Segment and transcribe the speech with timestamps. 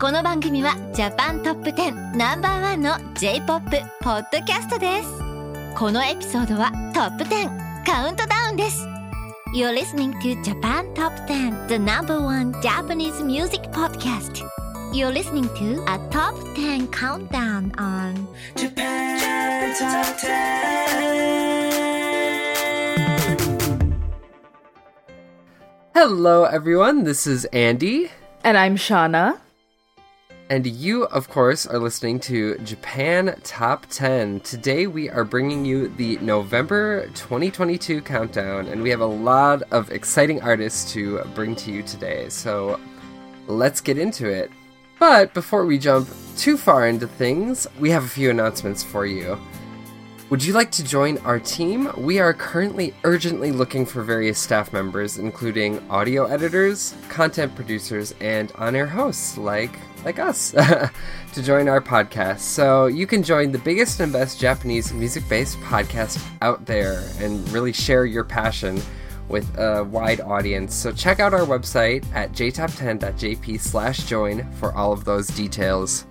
[0.00, 3.70] この番組はジャパントップ10ナンバーワンの J-POP
[4.02, 5.08] ポッドキャストです
[5.76, 8.86] このエピソードはトップ10カウントダウンです
[9.54, 14.42] You're listening to Japan Top 10 The number one Japanese music podcast
[14.92, 20.56] You're listening to a top 10 countdown on Japan Top 10.
[25.94, 27.04] Hello, everyone.
[27.04, 28.10] This is Andy.
[28.44, 29.38] And I'm Shauna.
[30.51, 34.41] And you, of course, are listening to Japan Top 10.
[34.41, 39.89] Today we are bringing you the November 2022 countdown, and we have a lot of
[39.91, 42.27] exciting artists to bring to you today.
[42.27, 42.81] So
[43.47, 44.51] let's get into it.
[44.99, 49.39] But before we jump too far into things, we have a few announcements for you.
[50.31, 51.91] Would you like to join our team?
[51.95, 58.51] We are currently urgently looking for various staff members, including audio editors, content producers, and
[58.55, 60.51] on-air hosts like like us
[61.33, 62.39] to join our podcast.
[62.39, 67.73] So you can join the biggest and best Japanese music-based podcast out there and really
[67.73, 68.81] share your passion
[69.27, 70.75] with a wide audience.
[70.75, 76.05] So check out our website at jtop10.jp slash join for all of those details.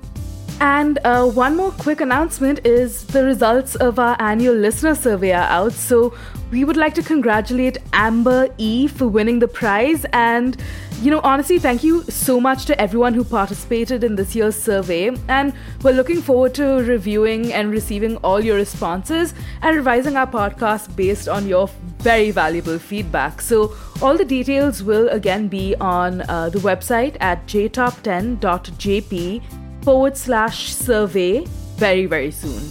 [0.60, 5.48] And uh, one more quick announcement is the results of our annual listener survey are
[5.48, 5.72] out.
[5.72, 6.14] So
[6.50, 10.04] we would like to congratulate Amber E for winning the prize.
[10.12, 10.62] And,
[11.00, 15.10] you know, honestly, thank you so much to everyone who participated in this year's survey.
[15.28, 20.94] And we're looking forward to reviewing and receiving all your responses and revising our podcast
[20.94, 23.40] based on your very valuable feedback.
[23.40, 29.42] So all the details will again be on uh, the website at jtop10.jp
[29.82, 31.46] forward slash survey
[31.76, 32.62] very, very soon.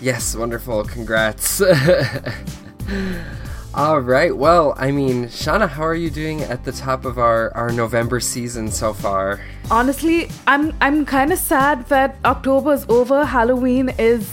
[0.00, 0.82] Yes, wonderful.
[0.84, 1.62] Congrats.
[3.78, 4.36] All right.
[4.36, 8.18] Well, I mean, Shauna, how are you doing at the top of our, our November
[8.18, 9.40] season so far?
[9.70, 13.24] Honestly, I'm I'm kind of sad that October's over.
[13.24, 14.28] Halloween is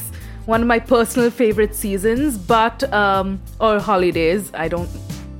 [0.47, 4.49] one of my personal favorite seasons, but um or holidays.
[4.55, 4.89] I don't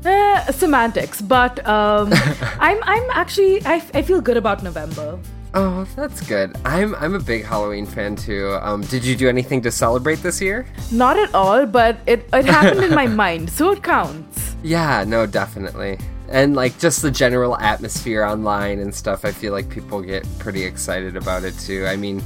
[0.05, 2.13] eh, semantics, but um
[2.59, 5.17] I'm I'm actually I, I feel good about November.
[5.57, 6.53] Oh, that's good.
[6.65, 8.57] I'm I'm a big Halloween fan too.
[8.61, 10.65] Um, did you do anything to celebrate this year?
[10.91, 14.55] Not at all, but it it happened in my mind, so it counts.
[14.63, 15.97] Yeah, no, definitely.
[16.27, 20.63] And like just the general atmosphere online and stuff, I feel like people get pretty
[20.63, 21.85] excited about it too.
[21.85, 22.21] I mean,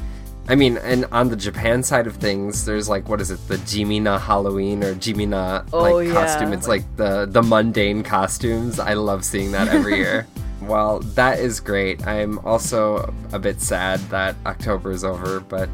[0.47, 3.57] I mean, and on the Japan side of things, there's like what is it, the
[3.57, 6.13] Jimina Halloween or Jimina Oh, like yeah.
[6.13, 6.51] costume?
[6.53, 8.79] It's like the the mundane costumes.
[8.79, 10.25] I love seeing that every year.
[10.69, 12.06] Well, that is great.
[12.06, 15.68] I'm also a bit sad that October is over, but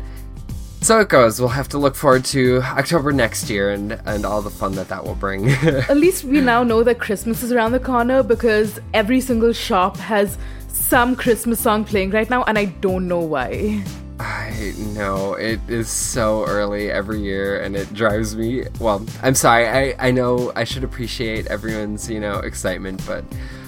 [0.80, 1.38] so it goes.
[1.40, 4.88] We'll have to look forward to October next year and and all the fun that
[4.88, 5.50] that will bring.
[5.90, 9.98] At least we now know that Christmas is around the corner because every single shop
[9.98, 10.38] has
[10.70, 13.84] some Christmas song playing right now, and I don't know why.
[14.20, 18.64] I know it is so early every year, and it drives me.
[18.80, 19.68] Well, I'm sorry.
[19.68, 23.26] I I know I should appreciate everyone's you know excitement, but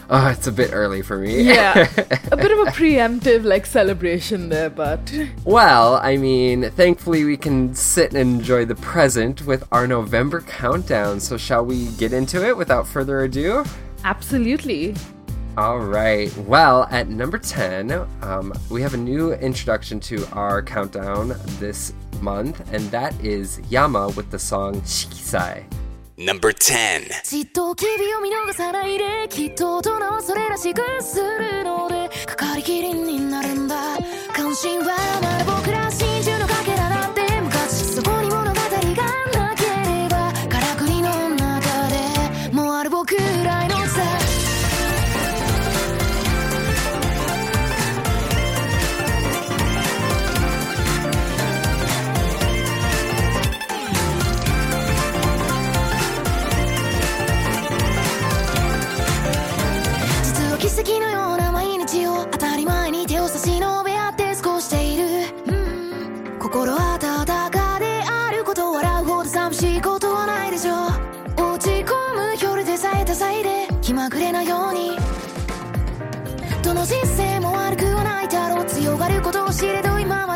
[0.09, 1.41] oh, it's a bit early for me.
[1.41, 1.89] Yeah,
[2.31, 5.13] a bit of a preemptive like celebration there, but
[5.43, 11.19] Well, I mean, thankfully we can sit and enjoy the present with our November countdown.
[11.19, 13.63] So shall we get into it without further ado?
[14.03, 14.95] absolutely.
[15.57, 16.35] All right.
[16.37, 17.91] Well, at number 10,
[18.21, 24.09] um, we have a new introduction to our countdown this month, and that is Yama
[24.09, 25.63] with the song Shikisai.
[26.17, 27.11] Number 10.
[27.25, 33.75] じっと君を見逃さないできっと大人はそれらしくするのでかかりきりになるんだ
[34.35, 36.76] 関心はまだ僕ら真珠のかけ
[74.07, 74.97] まぐれなように。
[76.63, 78.65] どの人生も悪くはないだろう。
[78.65, 80.26] 強がることを知れど今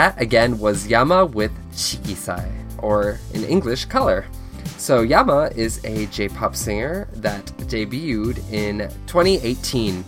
[0.00, 4.24] That again was Yama with Shikisai, or in English, Color.
[4.78, 10.02] So Yama is a J-pop singer that debuted in 2018.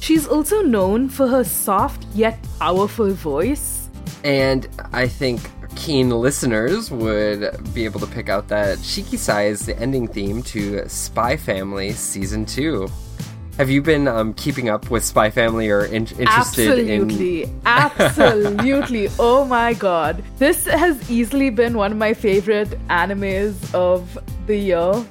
[0.00, 3.88] She's also known for her soft yet powerful voice.
[4.24, 9.78] And I think keen listeners would be able to pick out that Shikisai is the
[9.78, 12.88] ending theme to Spy Family Season 2.
[13.58, 17.50] Have you been um, keeping up with Spy Family or in- interested in Absolutely.
[17.66, 19.08] Absolutely.
[19.18, 20.22] oh my god.
[20.38, 24.16] This has easily been one of my favorite animes of
[24.46, 25.04] the year.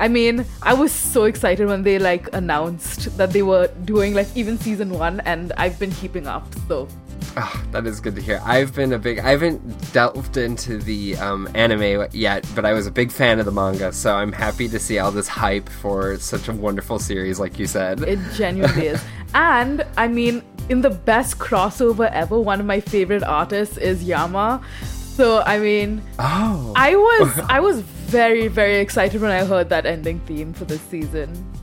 [0.00, 4.28] I mean, I was so excited when they like announced that they were doing like
[4.36, 6.46] even season 1 and I've been keeping up.
[6.68, 6.86] So,
[7.36, 8.40] Ah, that is good to hear.
[8.44, 9.18] I've been a big.
[9.18, 13.44] I haven't delved into the um, anime yet, but I was a big fan of
[13.44, 17.40] the manga, so I'm happy to see all this hype for such a wonderful series,
[17.40, 18.02] like you said.
[18.02, 19.02] it genuinely is.
[19.36, 24.62] And I mean, in the best crossover ever, one of my favorite artists is Yama.
[24.84, 29.86] So, I mean, oh, I was I was very very excited when I heard that
[29.86, 31.53] ending theme for this season.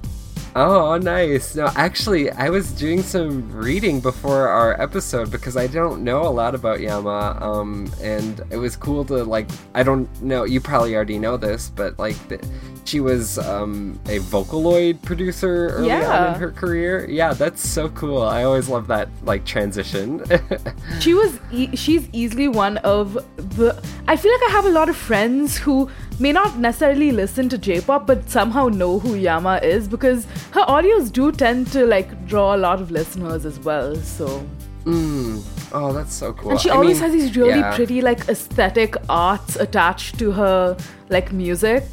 [0.56, 1.56] Oh, nice.
[1.56, 6.30] No, actually, I was doing some reading before our episode because I don't know a
[6.30, 9.50] lot about Yama, um, and it was cool to like.
[9.74, 10.44] I don't know.
[10.44, 12.18] You probably already know this, but like.
[12.28, 12.40] The,
[12.86, 17.08] she was um, a Vocaloid producer early on in her career.
[17.10, 18.22] Yeah, that's so cool.
[18.22, 20.24] I always love that like transition.
[21.00, 24.90] She was e- she's easily one of the I feel like I have a lot
[24.90, 29.88] of friends who may not necessarily listen to J-pop but somehow know who Yama is
[29.88, 33.96] because her audios do tend to like draw a lot of listeners as well.
[33.96, 34.46] So
[34.86, 35.44] Mm.
[35.74, 36.52] Oh, that's so cool.
[36.52, 37.76] and she I always mean, has these really yeah.
[37.76, 40.76] pretty like aesthetic arts attached to her
[41.10, 41.84] like music.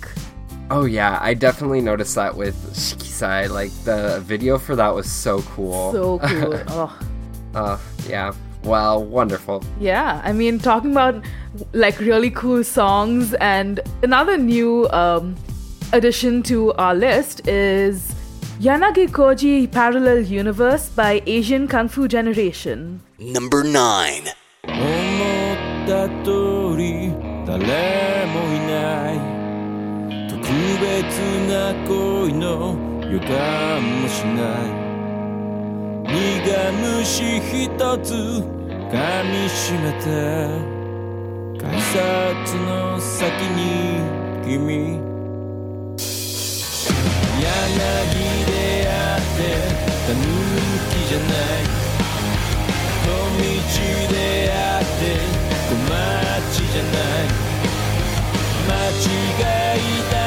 [0.70, 3.50] Oh yeah, I definitely noticed that with Shikisai.
[3.50, 5.92] Like the video for that was so cool.
[5.92, 6.60] So cool.
[6.70, 7.00] oh.
[7.54, 7.78] Uh,
[8.08, 8.34] yeah.
[8.64, 9.62] Wow, wonderful.
[9.80, 11.24] Yeah, I mean, talking about
[11.74, 15.36] like really cool songs, and another new um,
[15.92, 18.16] addition to our list is
[18.60, 23.02] Yanagi Koji Parallel Universe by Asian Kung Fu Generation.
[23.20, 24.30] Number 9.
[24.66, 27.12] 思った通り
[27.46, 29.37] 誰もいない
[30.49, 30.89] 特別
[31.47, 32.73] な恋の
[33.13, 33.29] 予感
[34.01, 36.09] もしない。
[36.09, 36.17] 苦
[37.01, 40.07] 虫ひとつ噛みしめて
[41.61, 44.01] 改札の先に
[44.43, 45.03] 君。
[47.39, 47.53] 柳
[48.47, 49.39] であって
[50.07, 50.19] たぬ
[50.89, 51.69] きじゃない。
[53.05, 53.45] 小道
[54.15, 54.17] で
[54.51, 54.97] あって
[55.69, 57.29] 小町じゃない。
[58.67, 59.05] 間違
[59.77, 60.18] いだ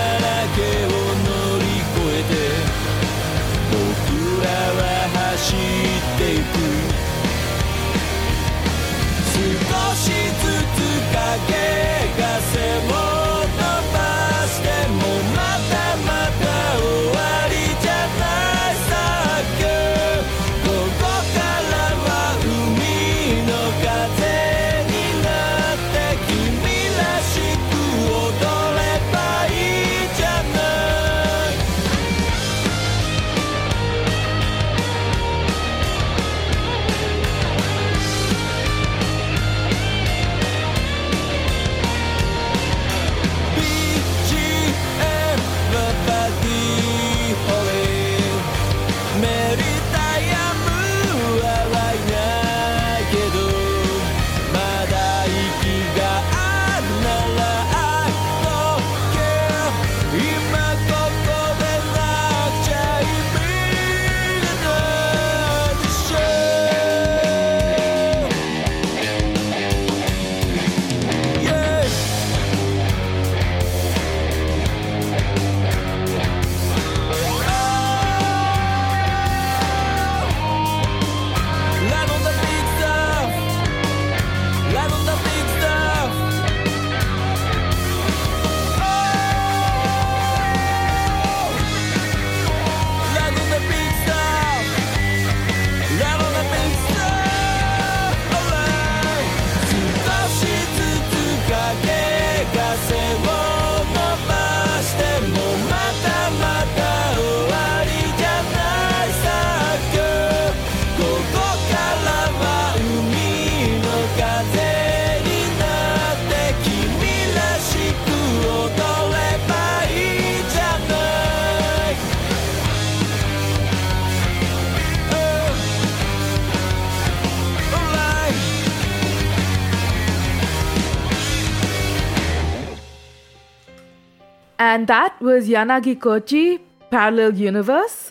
[134.82, 136.60] And that was Yanagi Koji,
[136.90, 138.10] Parallel Universe.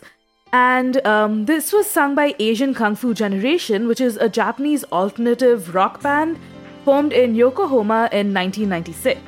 [0.53, 5.75] And um, this was sung by Asian Kung Fu Generation, which is a Japanese alternative
[5.75, 6.39] rock band
[6.85, 9.19] formed in Yokohama in 1996.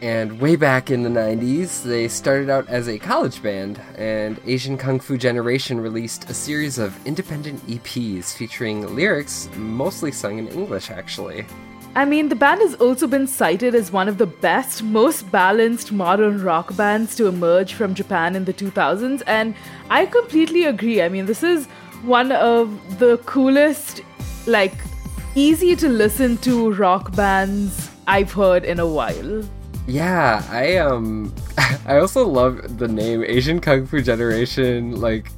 [0.00, 4.78] And way back in the 90s, they started out as a college band, and Asian
[4.78, 10.92] Kung Fu Generation released a series of independent EPs featuring lyrics mostly sung in English,
[10.92, 11.46] actually.
[11.96, 15.92] I mean, the band has also been cited as one of the best, most balanced
[15.92, 19.54] modern rock bands to emerge from Japan in the 2000s, and
[19.90, 21.02] I completely agree.
[21.02, 21.66] I mean, this is
[22.02, 24.02] one of the coolest,
[24.46, 24.74] like,
[25.36, 29.44] easy to listen to rock bands I've heard in a while.
[29.86, 31.32] Yeah, I um
[31.86, 35.00] I also love the name Asian Kung Fu Generation.
[35.00, 35.30] Like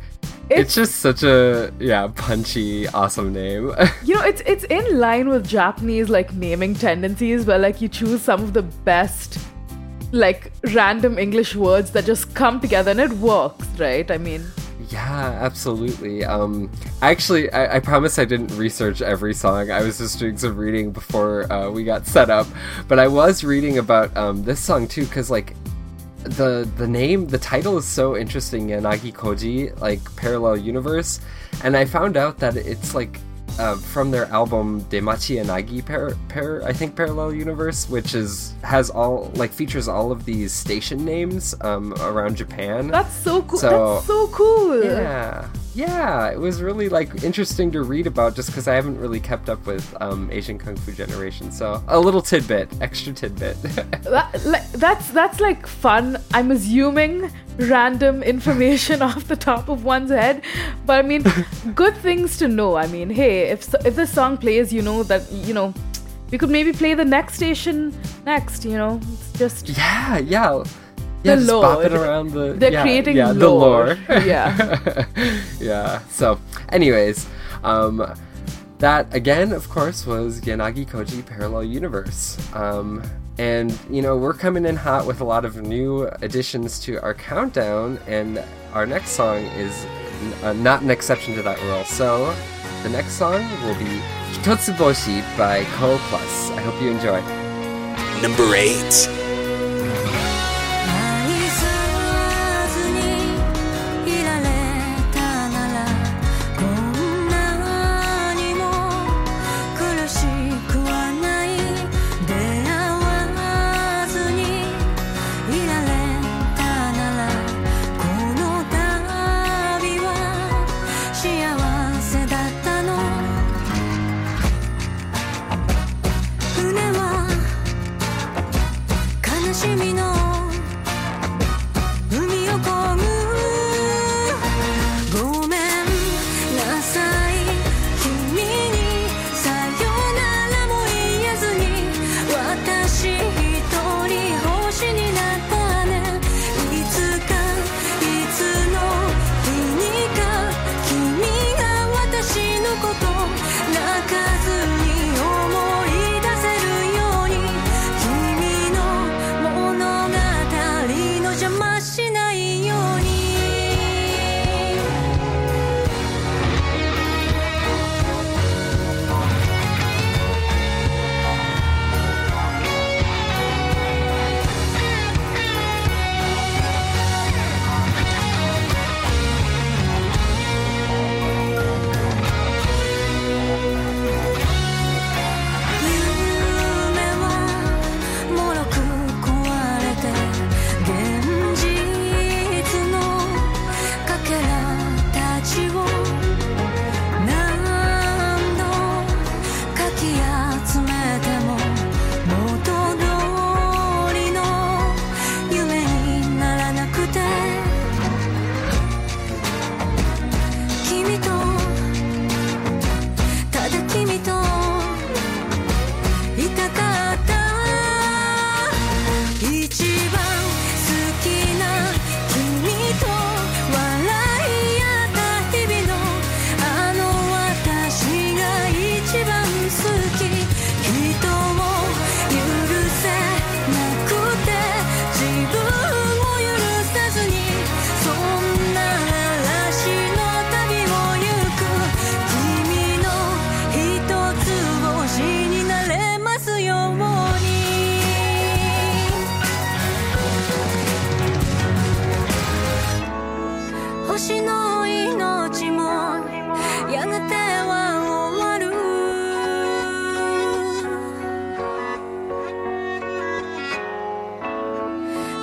[0.48, 3.72] it's, It's- just such a yeah, punchy, awesome name.
[4.04, 8.22] You know, it's it's in line with Japanese like naming tendencies where like you choose
[8.22, 9.38] some of the best
[10.12, 14.08] like random English words that just come together and it works, right?
[14.10, 14.44] I mean,
[14.88, 16.24] yeah, absolutely.
[16.24, 16.70] Um
[17.02, 19.70] actually I, I promise I didn't research every song.
[19.72, 22.46] I was just doing some reading before uh, we got set up.
[22.86, 25.56] But I was reading about um this song too, because like
[26.28, 31.20] the the name the title is so interesting yanagi koji like parallel universe.
[31.64, 33.18] And i found out that it's like
[33.58, 38.90] uh, from their album Demachi Yanagi par, par, I think Parallel Universe, which is has
[38.90, 42.88] all like features all of these station names um, around Japan.
[42.88, 43.58] that's so cool.
[43.58, 44.84] So- that's so cool.
[44.84, 49.20] Yeah, yeah, it was really like interesting to read about just because I haven't really
[49.20, 51.50] kept up with um, Asian Kung Fu Generation.
[51.52, 53.56] So a little tidbit, extra tidbit.
[54.06, 56.16] That, like, that's that's like fun.
[56.32, 60.42] I'm assuming random information off the top of one's head,
[60.84, 61.24] but I mean,
[61.74, 62.76] good things to know.
[62.76, 65.72] I mean, hey, if so- if the song plays, you know that you know
[66.30, 67.94] we could maybe play the next station
[68.24, 68.64] next.
[68.64, 70.64] You know, it's just yeah, yeah.
[71.24, 72.04] Yeah, The bopping lore.
[72.04, 73.34] around the they're yeah, creating yeah, lore.
[73.34, 73.98] the lore.
[74.24, 75.04] yeah.
[75.58, 75.98] yeah.
[76.08, 77.26] So, anyways,
[77.64, 78.06] um,
[78.78, 82.38] that again, of course, was Yanagi Koji Parallel Universe.
[82.54, 83.02] Um,
[83.38, 87.14] and you know we're coming in hot with a lot of new additions to our
[87.14, 89.86] countdown, and our next song is
[90.42, 91.84] uh, not an exception to that rule.
[91.84, 92.34] So,
[92.82, 94.00] the next song will be
[94.32, 96.50] Hitotsuboshi by Ko Plus.
[96.50, 97.20] I hope you enjoy.
[98.22, 99.25] Number 8.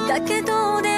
[0.08, 0.93] だけど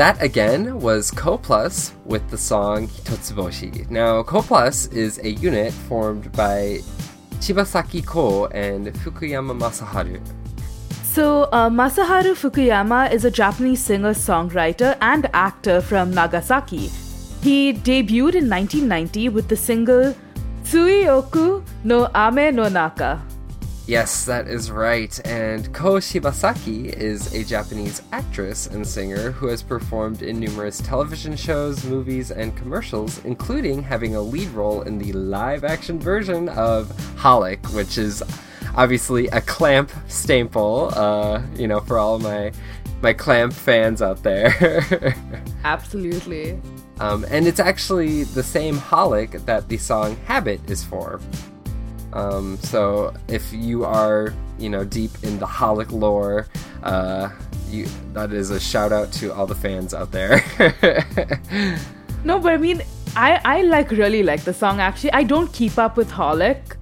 [0.00, 3.90] That again was KOH+ with the song Hitotsuboshi.
[3.90, 6.78] Now, KOH+ is a unit formed by
[7.40, 10.18] Shibasaki Ko and Fukuyama Masaharu.
[11.02, 16.88] So, uh, Masaharu Fukuyama is a Japanese singer songwriter and actor from Nagasaki.
[17.42, 20.16] He debuted in 1990 with the single
[20.64, 23.20] Tsuioku no Ame no Naka.
[23.86, 25.18] Yes, that is right.
[25.26, 31.34] And Ko Shibasaki is a Japanese actress and singer who has performed in numerous television
[31.34, 36.88] shows, movies, and commercials, including having a lead role in the live action version of
[37.16, 38.22] Holic, which is
[38.76, 42.52] obviously a clamp staple, uh, you know, for all my
[43.02, 45.16] my clamp fans out there.
[45.64, 46.60] Absolutely.
[47.00, 51.18] Um, and it's actually the same Holic that the song Habit is for.
[52.12, 56.48] Um, so if you are, you know, deep in the Holic lore,
[56.82, 57.30] uh,
[57.68, 60.44] you, that is a shout out to all the fans out there.
[62.22, 62.82] No, but I mean,
[63.16, 65.12] I, I like really like the song actually.
[65.12, 66.76] I don't keep up with Holic.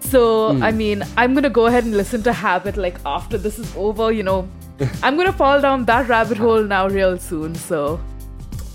[0.00, 3.74] So, I mean, I'm gonna go ahead and listen to Habit like after this is
[3.76, 4.48] over, you know.
[5.02, 8.00] I'm gonna fall down that rabbit hole now real soon, so.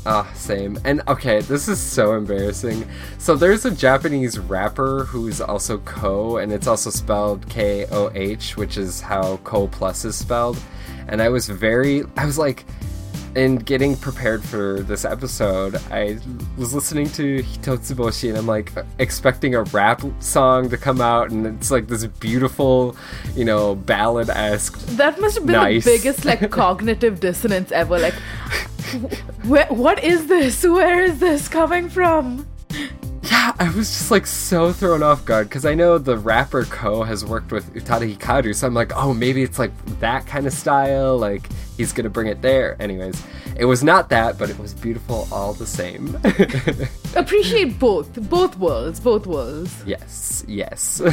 [0.05, 0.79] Ah, same.
[0.85, 2.87] And okay, this is so embarrassing.
[3.17, 8.55] So there's a Japanese rapper who's also Ko, and it's also spelled K O H,
[8.57, 10.57] which is how Ko plus is spelled.
[11.07, 12.65] And I was very, I was like,
[13.35, 16.17] in getting prepared for this episode, I
[16.57, 21.45] was listening to Hitotsuboshi, and I'm like expecting a rap song to come out, and
[21.45, 22.95] it's like this beautiful,
[23.35, 24.79] you know, ballad esque.
[24.97, 25.83] That must have been Nice.
[25.85, 27.99] the biggest like cognitive dissonance ever.
[27.99, 28.15] Like,
[29.43, 30.63] what is this?
[30.63, 32.47] Where is this coming from?
[33.39, 37.03] Yeah, I was just like so thrown off guard because I know the rapper Ko
[37.03, 40.53] has worked with Utada Hikaru, so I'm like, oh, maybe it's like that kind of
[40.53, 41.47] style, like
[41.77, 42.75] he's gonna bring it there.
[42.81, 43.21] Anyways,
[43.55, 46.17] it was not that, but it was beautiful all the same.
[47.15, 49.83] Appreciate both, both worlds, both worlds.
[49.85, 51.01] yes, yes.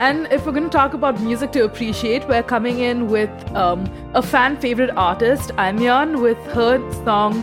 [0.00, 3.88] And if we're going to talk about music to appreciate, we're coming in with um,
[4.12, 7.42] a fan favorite artist, Aimyon, with her song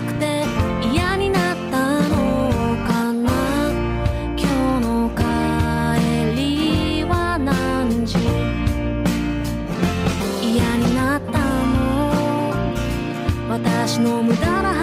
[13.81, 14.80] 私の無駄な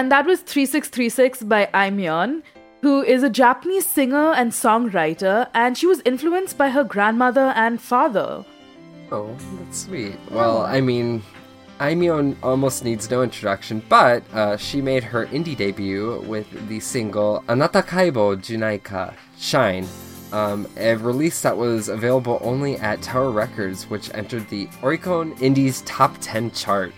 [0.00, 2.42] And that was 3636 by Aimyon,
[2.80, 7.78] who is a Japanese singer and songwriter, and she was influenced by her grandmother and
[7.78, 8.42] father.
[9.12, 10.16] Oh, that's sweet.
[10.30, 11.22] Well, I mean,
[11.80, 17.44] Aimyon almost needs no introduction, but uh, she made her indie debut with the single
[17.46, 19.86] Anata Kaibo Junaika Shine,
[20.32, 25.82] um, a release that was available only at Tower Records, which entered the Oricon Indies
[25.82, 26.94] Top 10 chart.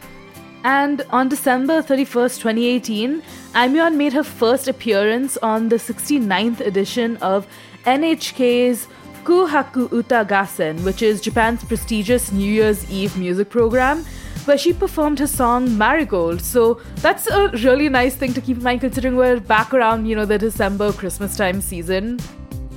[0.65, 3.23] And on December 31st, 2018,
[3.55, 7.47] Aimyon made her first appearance on the 69th edition of
[7.85, 8.87] NHK's
[9.25, 14.05] Kohaku Uta Gassen, which is Japan's prestigious New Year's Eve music program,
[14.45, 16.41] where she performed her song Marigold.
[16.41, 20.15] So that's a really nice thing to keep in mind considering we're back around, you
[20.17, 22.19] know, the December Christmas time season.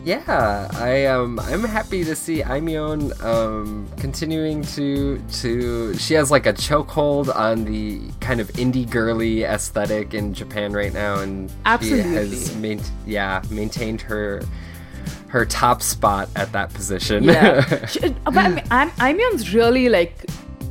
[0.05, 6.45] Yeah, I um I'm happy to see Aimyon um continuing to to she has like
[6.45, 12.03] a chokehold on the kind of indie girly aesthetic in Japan right now and Absolutely.
[12.03, 14.43] she has main, yeah, maintained her
[15.27, 17.23] her top spot at that position.
[17.23, 17.65] Yeah.
[17.87, 18.59] She- but I mean,
[18.99, 20.25] Aimyon's really like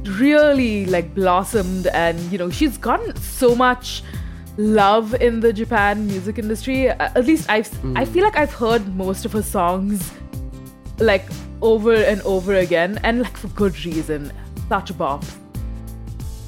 [0.04, 4.04] really like blossomed and you know she's gotten so much
[4.56, 6.88] love in the Japan music industry.
[6.88, 10.12] Uh, At least I've I feel like I've heard most of her songs
[10.98, 11.26] like
[11.60, 14.32] over and over again and like for good reason.
[14.68, 15.24] Such a bop.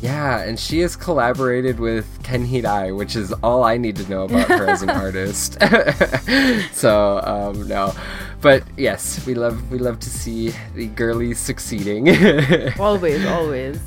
[0.03, 4.25] Yeah, and she has collaborated with Ken Hirai, which is all I need to know
[4.25, 5.57] about her as an artist.
[6.73, 7.95] so, um, no.
[8.43, 12.09] But yes, we love we love to see the girlies succeeding.
[12.79, 13.81] Always, always.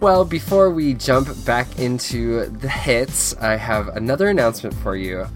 [0.00, 5.26] Well, before we jump back into the hits, I have another announcement for you.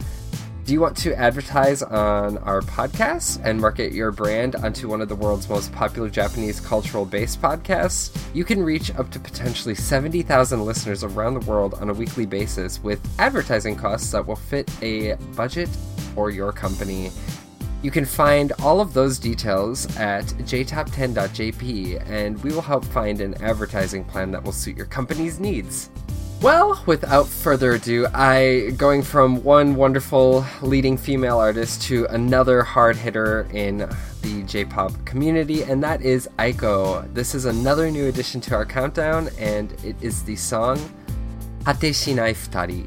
[0.68, 5.09] Do you want to advertise on our podcast and market your brand onto one of
[5.09, 8.14] the world's most popular Japanese cultural based podcasts?
[8.35, 12.83] You can reach up to potentially 70,000 listeners around the world on a weekly basis
[12.83, 15.71] with advertising costs that will fit a budget
[16.14, 17.11] for your company.
[17.81, 23.41] You can find all of those details at jtop10.jp, and we will help find an
[23.43, 25.91] advertising plan that will suit your company's needs.
[26.41, 32.97] Well, without further ado, I going from one wonderful leading female artist to another hard
[32.97, 33.88] hitter in
[34.23, 37.12] the J-pop community, and that is Aiko.
[37.14, 40.79] This is another new addition to our countdown, and it is the song
[41.67, 42.87] Hate Shinai Futari.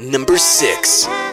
[0.00, 1.25] Number 6.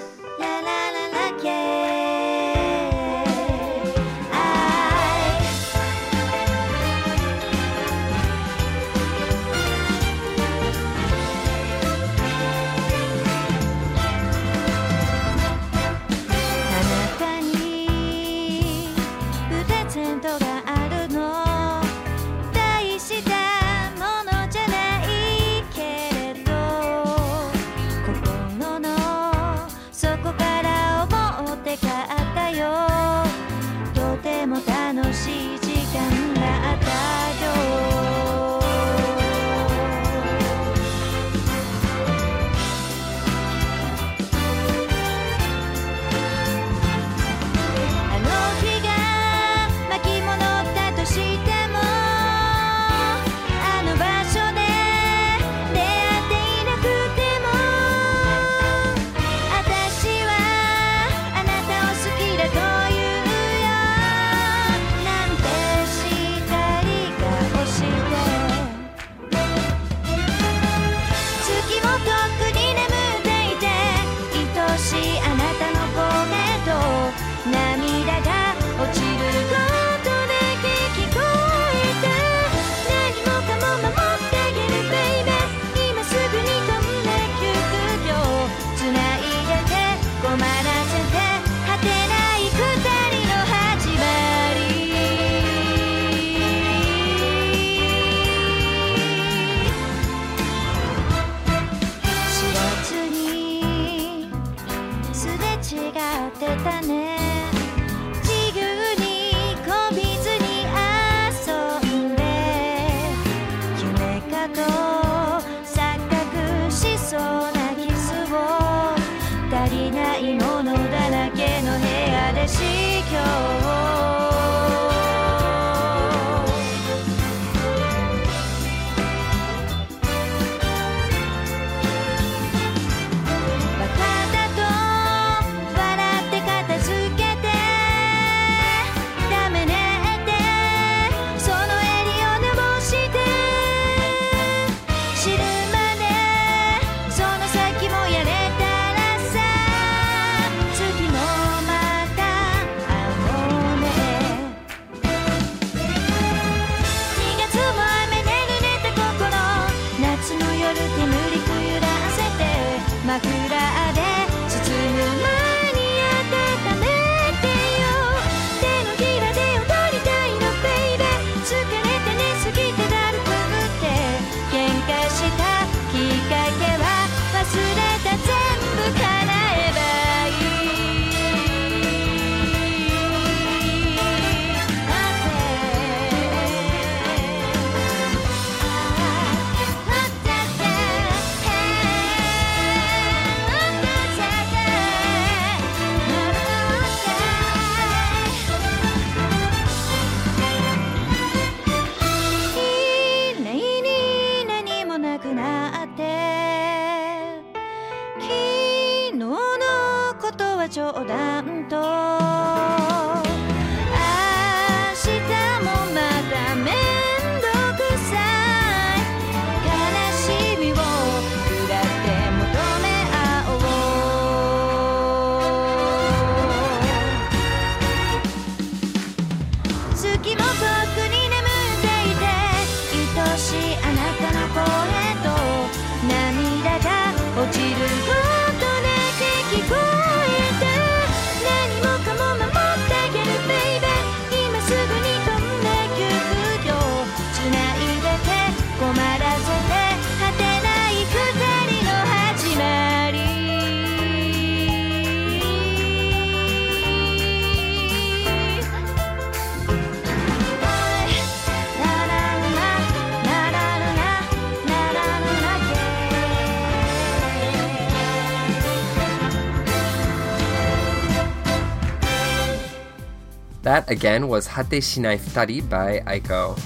[273.94, 276.60] Again was Hate Shinai Futari by Aiko.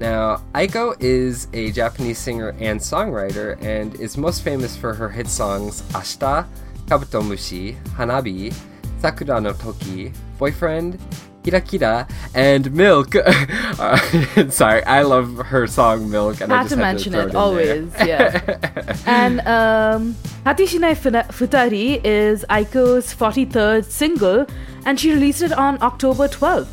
[0.00, 5.28] Now, Aiko is a Japanese singer and songwriter and is most famous for her hit
[5.28, 6.46] songs Ashita,
[6.86, 8.52] Kabutomushi, Hanabi,
[9.00, 10.98] Sakura no Toki, Boyfriend,
[11.44, 13.14] Kira Kira, and Milk.
[13.14, 16.40] Uh, sorry, I love her song Milk.
[16.40, 18.96] And I just to mention throw it in always, yeah.
[19.06, 20.94] and um, Hate Shinai
[21.32, 24.44] Futari is Aiko's 43rd single,
[24.84, 26.68] and she released it on October 12th.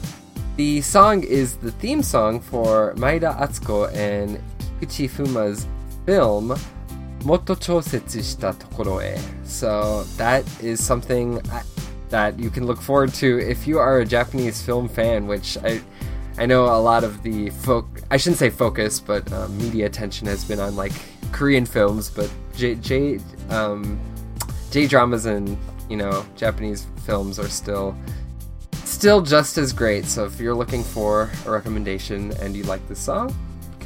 [0.57, 4.43] The song is the theme song for Maeda Atsuko and
[4.81, 5.67] Kikuchi Fuma's
[6.05, 6.49] film
[7.23, 9.17] Motto Chouetsu Shita Tokoro e.
[9.45, 11.41] So that is something
[12.09, 15.79] that you can look forward to if you are a Japanese film fan, which I
[16.37, 20.27] I know a lot of the folk I shouldn't say focus, but um, media attention
[20.27, 20.91] has been on like
[21.31, 23.99] Korean films, but J J um,
[24.71, 25.57] J dramas and
[25.89, 27.95] you know Japanese films are still
[28.85, 30.05] still just as great.
[30.05, 33.35] So if you're looking for a recommendation and you like this song,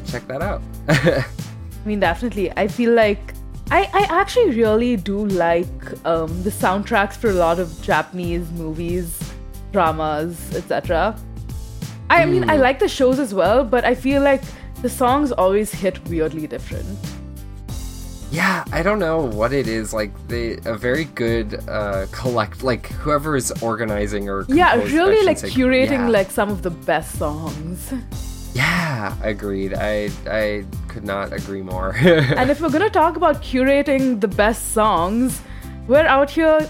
[0.05, 0.61] check that out.
[0.89, 1.25] I
[1.85, 2.51] mean, definitely.
[2.57, 3.33] I feel like
[3.71, 9.19] I, I actually really do like um, the soundtracks for a lot of Japanese movies,
[9.71, 11.15] dramas, etc.
[12.09, 14.43] I mean, I like the shows as well, but I feel like
[14.81, 16.99] the songs always hit weirdly different.
[18.31, 19.93] Yeah, I don't know what it is.
[19.93, 22.63] Like they a very good uh, collect.
[22.63, 26.09] Like whoever is organizing or Yeah, really like say- curating yeah.
[26.09, 27.93] like some of the best songs.
[28.53, 29.73] yeah, agreed.
[29.73, 31.95] I I could not agree more.
[32.39, 35.41] and if we're gonna talk about curating the best songs,
[35.87, 36.69] we're out here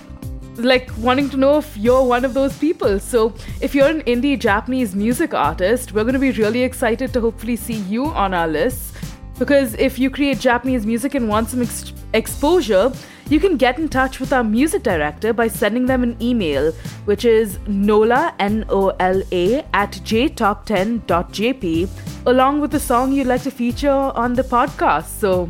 [0.58, 3.00] like wanting to know if you're one of those people.
[3.00, 7.56] So if you're an indie Japanese music artist, we're gonna be really excited to hopefully
[7.56, 8.94] see you on our list.
[9.38, 12.92] Because if you create Japanese music and want some ex- exposure,
[13.30, 16.72] you can get in touch with our music director by sending them an email,
[17.06, 19.92] which is nola, N O L A, at
[20.76, 21.90] jtop10.jp,
[22.26, 25.08] along with the song you'd like to feature on the podcast.
[25.20, 25.50] So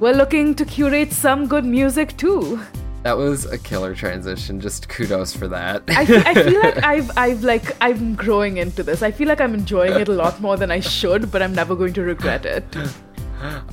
[0.00, 2.60] we're looking to curate some good music too.
[3.04, 4.60] that was a killer transition.
[4.60, 5.82] Just kudos for that.
[5.88, 9.02] I, fe- I feel like I've I've like I'm growing into this.
[9.02, 11.74] I feel like I'm enjoying it a lot more than I should, but I'm never
[11.74, 12.64] going to regret it.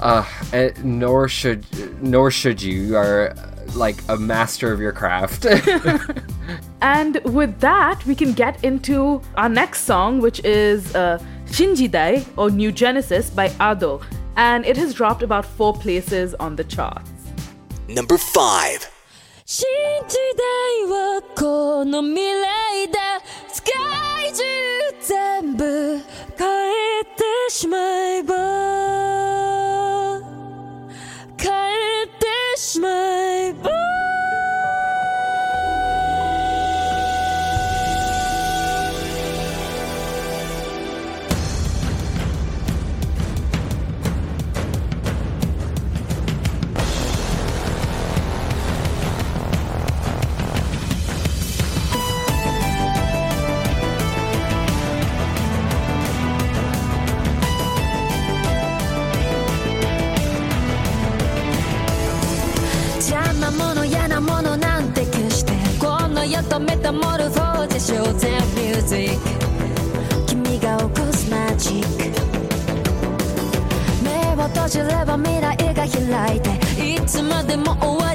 [0.00, 1.64] Uh, eh, nor should
[2.02, 2.80] nor should you.
[2.82, 5.46] You are uh, like a master of your craft.
[6.82, 12.50] And with that, we can get into our next song, which is uh, Shinjidai or
[12.50, 14.00] New Genesis by Ado.
[14.36, 17.10] And it has dropped about four places on the charts.
[17.88, 18.90] Number 5.
[19.44, 19.66] 新
[20.06, 24.44] 時代はこの未来だ世界中
[25.00, 25.98] 全部
[26.38, 27.76] 変えてしま
[28.16, 29.33] えば
[31.45, 34.14] Kalt this, my boy.
[66.55, 70.25] とメタモルフォーゼショーゼミュージック。
[70.25, 72.05] 君が起こすマジック。
[74.01, 76.49] 目を閉じれば未来が開いて
[76.95, 78.14] いつまでも終わ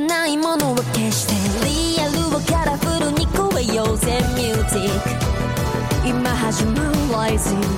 [0.00, 1.34] らないものを消して
[1.66, 6.08] リアルをカラフルに超えようぜミュージック。
[6.08, 7.77] 今始まるラ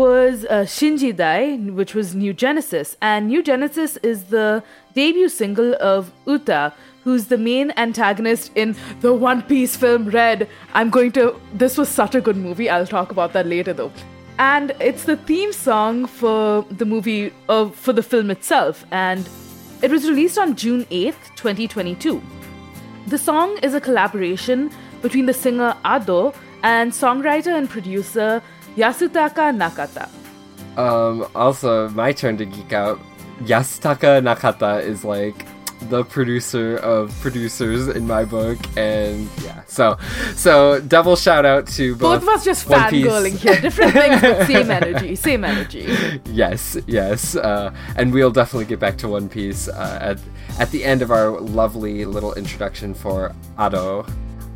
[0.00, 2.96] was uh, Shinjidai, which was New Genesis.
[3.02, 6.72] And New Genesis is the debut single of Uta,
[7.04, 10.48] who's the main antagonist in the One Piece film Red.
[10.72, 11.38] I'm going to.
[11.52, 12.70] This was such a good movie.
[12.70, 13.92] I'll talk about that later though.
[14.38, 18.86] And it's the theme song for the movie, uh, for the film itself.
[18.90, 19.28] And
[19.82, 22.22] it was released on June 8th, 2022.
[23.08, 24.70] The song is a collaboration
[25.02, 26.32] between the singer Ado
[26.62, 28.42] and songwriter and producer
[28.80, 30.08] Yasutaka Nakata.
[30.78, 32.98] Um, also, my turn to geek out.
[33.42, 35.46] Yasutaka Nakata is like
[35.88, 39.96] the producer of producers in my book, and yeah, so
[40.34, 42.20] so double shout out to both.
[42.20, 43.60] Both of us just One Piece- fangirling here.
[43.60, 45.16] Different things, but same energy.
[45.16, 46.20] Same energy.
[46.26, 50.18] yes, yes, uh, and we'll definitely get back to One Piece uh, at
[50.60, 54.04] at the end of our lovely little introduction for Ado.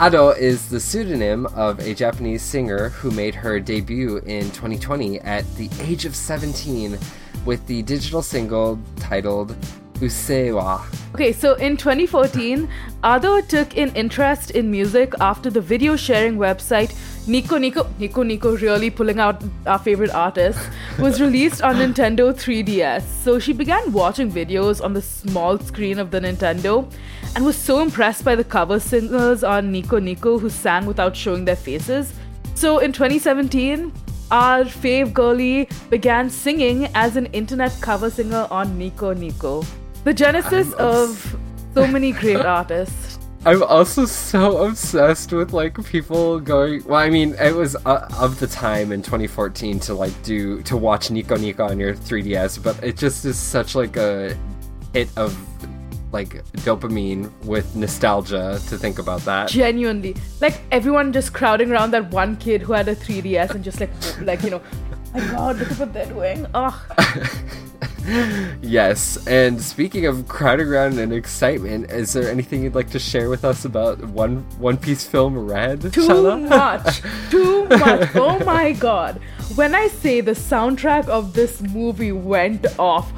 [0.00, 5.44] Ado is the pseudonym of a Japanese singer who made her debut in 2020 at
[5.54, 6.98] the age of 17
[7.44, 9.54] with the digital single titled
[10.00, 10.82] Usseewa.
[11.14, 12.68] Okay, so in 2014,
[13.02, 16.94] Ado took an interest in music after the video sharing website
[17.26, 20.62] Nico Nico Nico Nico really pulling out our favorite artists
[20.98, 23.02] was released on Nintendo 3DS.
[23.22, 26.90] So she began watching videos on the small screen of the Nintendo
[27.34, 31.46] and was so impressed by the cover singers on Nico Nico who sang without showing
[31.46, 32.12] their faces.
[32.54, 33.90] So in 2017,
[34.30, 39.64] our fave girlie began singing as an internet cover singer on Nico Nico.
[40.04, 41.36] The genesis of
[41.74, 43.18] so many great artists.
[43.46, 46.84] I'm also so obsessed with like people going.
[46.84, 50.76] Well, I mean, it was uh, of the time in 2014 to like do to
[50.76, 54.36] watch Nico Nico on your 3DS, but it just is such like a
[54.92, 55.36] hit of
[56.12, 59.48] like dopamine with nostalgia to think about that.
[59.48, 63.80] Genuinely, like everyone just crowding around that one kid who had a 3DS and just
[63.80, 63.90] like,
[64.20, 64.62] like you know,
[65.12, 66.46] my God, look at what they're doing.
[66.54, 66.74] Ugh.
[68.60, 73.30] Yes, and speaking of crowding around and excitement, is there anything you'd like to share
[73.30, 75.80] with us about One One Piece film Red?
[75.80, 76.48] Too Shana?
[76.48, 77.02] much.
[77.30, 78.14] Too much.
[78.14, 79.20] Oh my god.
[79.54, 83.12] When I say the soundtrack of this movie went off,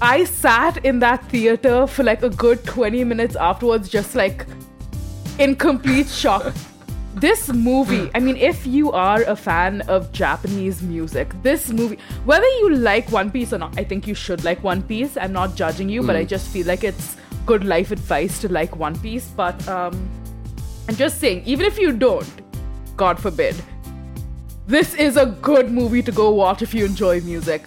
[0.00, 4.46] I sat in that theater for like a good 20 minutes afterwards, just like
[5.38, 6.52] in complete shock.
[7.14, 12.46] This movie, I mean, if you are a fan of Japanese music, this movie, whether
[12.46, 15.18] you like One Piece or not, I think you should like One Piece.
[15.18, 18.76] I'm not judging you, but I just feel like it's good life advice to like
[18.76, 19.28] One Piece.
[19.28, 20.08] But um,
[20.88, 22.26] I'm just saying, even if you don't,
[22.96, 23.56] God forbid,
[24.66, 27.66] this is a good movie to go watch if you enjoy music.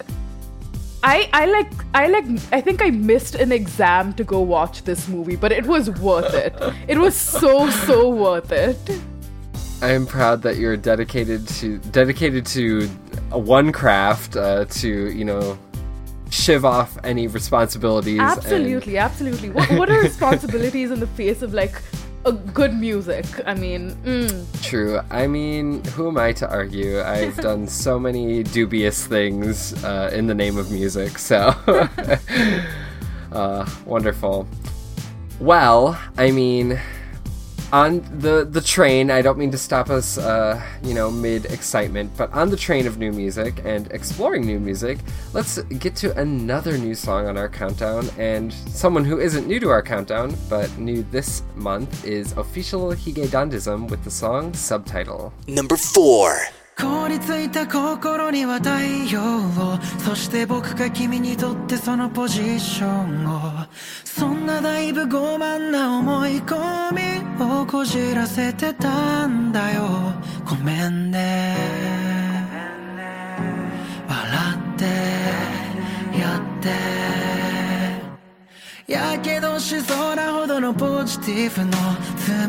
[1.04, 5.06] I I like I like I think I missed an exam to go watch this
[5.06, 6.54] movie, but it was worth it.
[6.88, 8.76] It was so so worth it.
[9.82, 12.88] I am proud that you're dedicated to dedicated to
[13.30, 15.58] a one craft uh, to you know
[16.30, 18.18] shiv off any responsibilities.
[18.18, 19.50] and- Absolutely, absolutely.
[19.50, 21.80] What what are responsibilities in the face of like
[22.24, 23.26] a good music?
[23.46, 25.00] I mean, mm, True.
[25.10, 27.00] I mean, who am I to argue?
[27.02, 31.54] I've done so many dubious things uh, in the name of music, so.
[33.32, 34.48] uh, wonderful.
[35.38, 36.80] Well, I mean,
[37.76, 42.10] on the the train, I don't mean to stop us, uh, you know, mid excitement,
[42.16, 44.98] but on the train of new music and exploring new music,
[45.34, 48.08] let's get to another new song on our countdown.
[48.18, 48.52] And
[48.82, 53.90] someone who isn't new to our countdown, but new this month, is official Hige Dandism
[53.90, 55.32] with the song Subtitle.
[55.46, 56.65] Number 4.
[56.78, 58.68] 凍りついた心には太
[59.10, 63.40] 陽をそして僕が君にとってそのポジションを。
[64.04, 67.00] そんなだいぶ傲慢な思い込み
[67.42, 70.12] をこじらせてたんだよ。
[70.44, 71.56] ごめんね。
[74.06, 74.38] 笑
[74.74, 74.84] って
[76.18, 76.68] やって。
[78.92, 81.72] やけどしそうなほどのポジティブの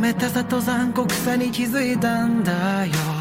[0.02, 3.17] 冷たさと残酷さに気づいたんだよ。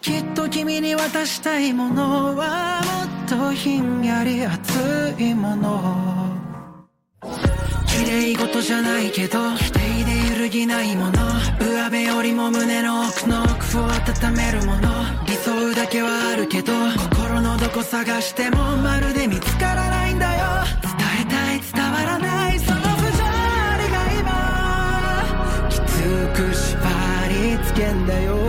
[0.00, 2.80] きっと君に渡したいものは
[3.26, 6.38] もっとひんやり熱いもの。
[7.86, 11.12] 綺麗事じゃないけど否定で揺るぎないもの。
[11.60, 14.88] 上辺よりも胸の奥の奥を温めるもの。
[15.26, 16.72] 理想だけはあるけど
[17.10, 20.46] 心のどこ探してもまるで見つからないんだよ。
[20.82, 22.84] 伝えたい伝わらないその不
[23.18, 23.22] 条
[23.76, 25.68] 理が今。
[25.68, 25.82] きつ
[26.34, 26.80] く縛
[27.28, 28.39] りつけんだよ。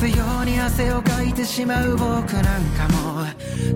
[0.00, 3.22] 必要に汗をかいてしまう僕なんかも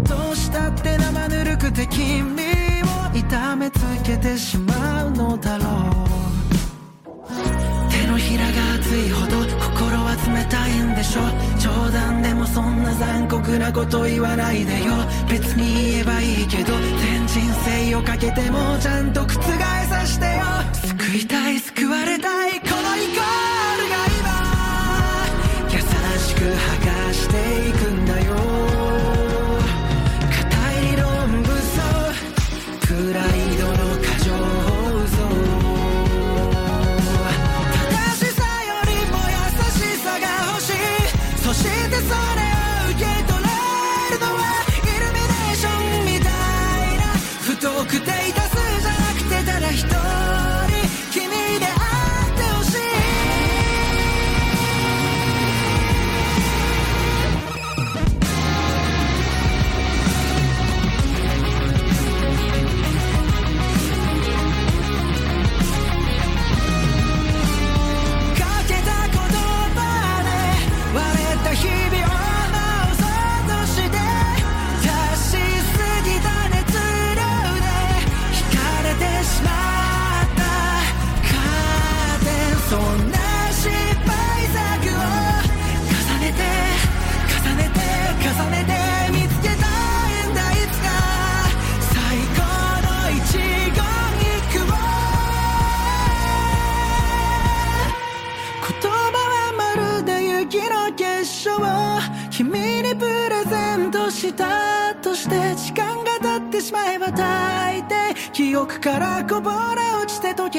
[0.09, 5.68] どうしたって生ぬるくて君を痛めつけてしまうのだろう。
[7.91, 11.20] 手のひらが熱いほど心は冷たいんでしょ
[11.61, 14.95] 冗談でもそんな残酷なこと言わないでよ。
[15.29, 19.29] 別に言えばいいけど全人生をかけてもちゃんと覆
[19.91, 20.45] さしてよ。
[20.89, 22.53] 救いたいプ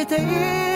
[0.05, 0.74] ち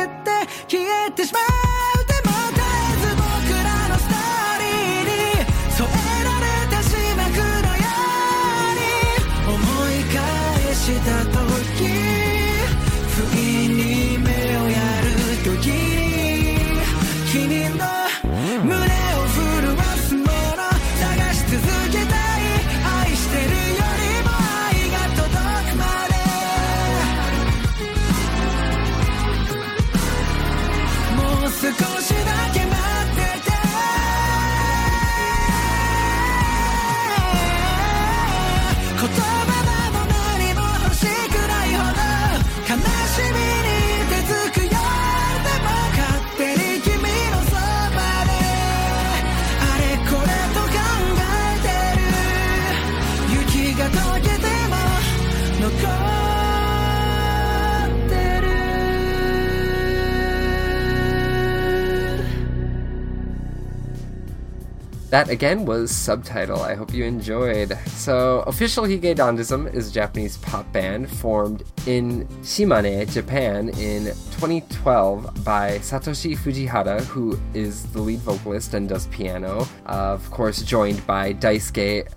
[65.19, 66.61] That again was subtitle.
[66.61, 67.77] I hope you enjoyed.
[67.87, 74.05] So, Official Hige Dandism is a Japanese pop band formed in Shimane, Japan in
[74.39, 79.67] 2012 by Satoshi Fujihara, who is the lead vocalist and does piano.
[79.85, 82.07] Uh, of course, joined by Daisuke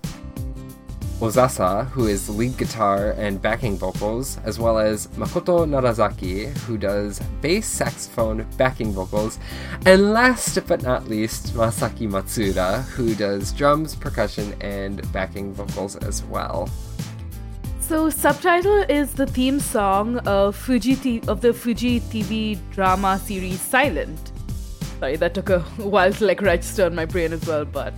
[1.22, 7.20] Ozasa, who is lead guitar and backing vocals, as well as Makoto Narazaki, who does
[7.40, 9.38] bass saxophone backing vocals,
[9.86, 16.24] and last but not least, Masaki Matsuda, who does drums, percussion, and backing vocals as
[16.24, 16.68] well.
[17.78, 23.60] So, Subtitle is the theme song of Fuji T- of the Fuji TV drama series
[23.60, 24.32] Silent.
[24.98, 27.94] Sorry, that took a while to like register in my brain as well, but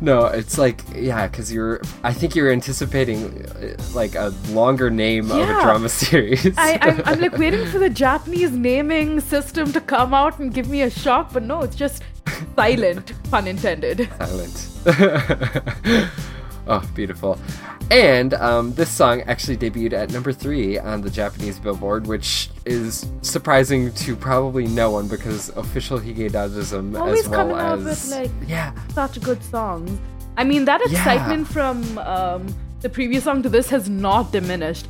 [0.00, 1.80] no, it's like yeah, because you're.
[2.02, 6.56] I think you're anticipating uh, like a longer name of a drama series.
[6.56, 10.68] I, I'm, I'm like waiting for the Japanese naming system to come out and give
[10.68, 12.02] me a shock, but no, it's just
[12.56, 14.08] silent, pun intended.
[14.18, 14.68] Silent.
[16.66, 17.38] oh, beautiful.
[17.92, 23.06] And um, this song actually debuted at number three on the Japanese Billboard, which is
[23.20, 27.84] surprising to probably no one because official Hige Dandism Always as well coming out as
[27.84, 29.90] with like yeah, such good songs.
[30.38, 30.90] I mean, that Yeah.
[30.96, 32.46] excitement from um,
[32.80, 34.88] the previous song to this has not diminished.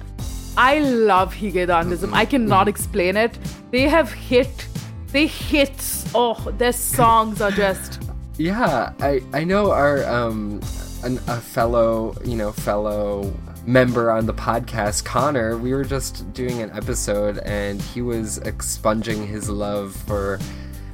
[0.56, 2.12] I love Hige Dandism.
[2.12, 3.36] I cannot explain it.
[3.72, 4.68] They have hit,
[5.10, 5.74] they hit.
[6.14, 8.00] Oh, their songs are just.
[8.38, 10.60] Yeah, I I know our um
[11.02, 13.32] an, a fellow you know fellow
[13.66, 15.56] member on the podcast Connor.
[15.56, 20.38] We were just doing an episode and he was expunging his love for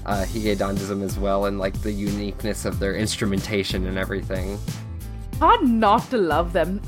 [0.07, 4.59] uh, Hige Dandism as well and like the uniqueness of their instrumentation and everything.
[5.39, 6.81] hard not to love them.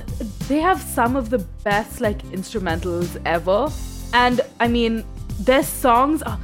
[0.49, 3.71] They have some of the best like instrumentals ever,
[4.13, 5.05] and I mean
[5.41, 6.39] their songs are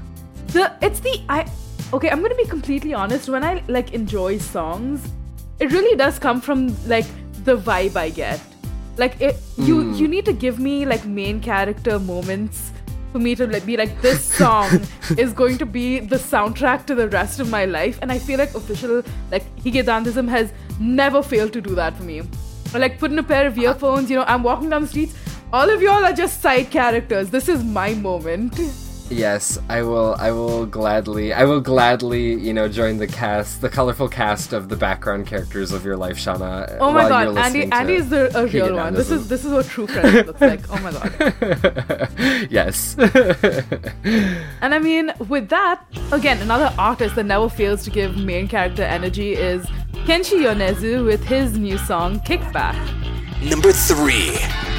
[0.49, 1.51] the it's the I
[1.93, 2.11] okay.
[2.11, 3.29] I'm gonna be completely honest.
[3.29, 5.07] When I like enjoy songs,
[5.59, 7.07] it really does come from like
[7.45, 8.41] the vibe I get.
[8.97, 9.95] Like it, you hmm.
[9.95, 12.73] you need to give me like main character moments
[13.13, 14.81] for me to like, be like this song
[15.19, 17.99] is going to be the soundtrack to the rest of my life.
[18.03, 22.03] And i feel like official like Hige Dandism has never failed to do that for
[22.03, 22.21] me.
[22.75, 25.15] Or like put in a pair of earphones you know i'm walking down the streets
[25.53, 27.31] all of y'all are just side characters.
[27.31, 28.59] This is my moment
[29.09, 30.17] Yes, I will.
[30.19, 31.33] I will gladly.
[31.33, 35.73] I will gladly, you know, join the cast, the colorful cast of the background characters
[35.73, 36.77] of your life, Shauna.
[36.81, 37.73] Oh my while you're god, Andy!
[37.73, 38.95] Andy is the, a real one.
[38.95, 40.61] This is this is what true friendship looks like.
[40.71, 42.49] Oh my god.
[42.51, 42.97] yes.
[44.61, 48.83] And I mean, with that, again, another artist that never fails to give main character
[48.83, 49.65] energy is
[50.07, 52.77] Kenshi Yonezu with his new song Kickback.
[53.49, 54.76] Number 3.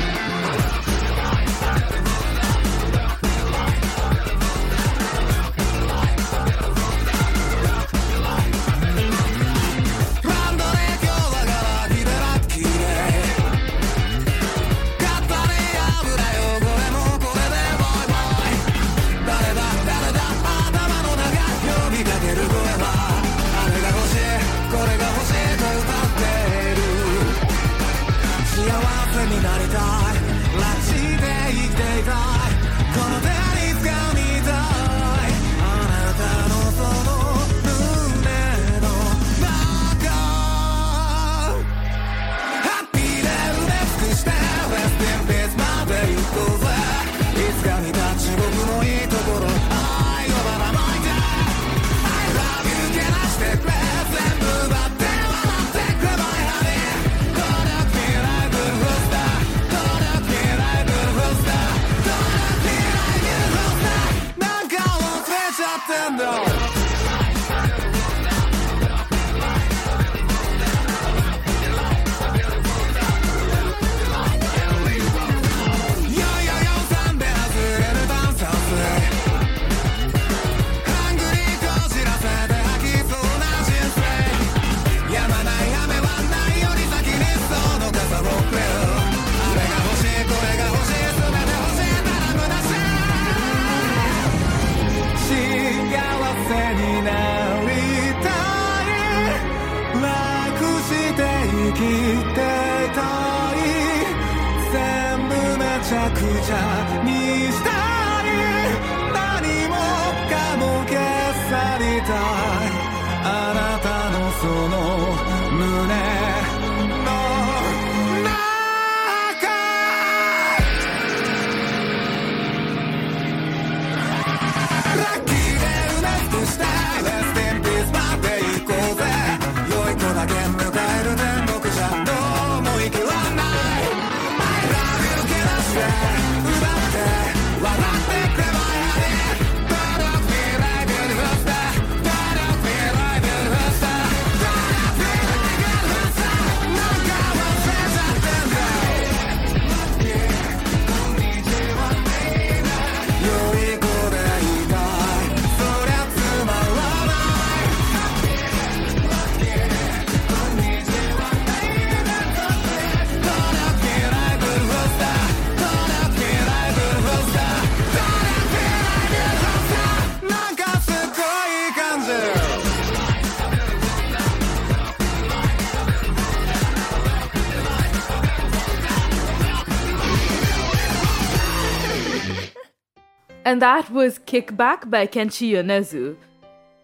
[183.48, 186.18] And that was Kickback by Kenshi Yonezu.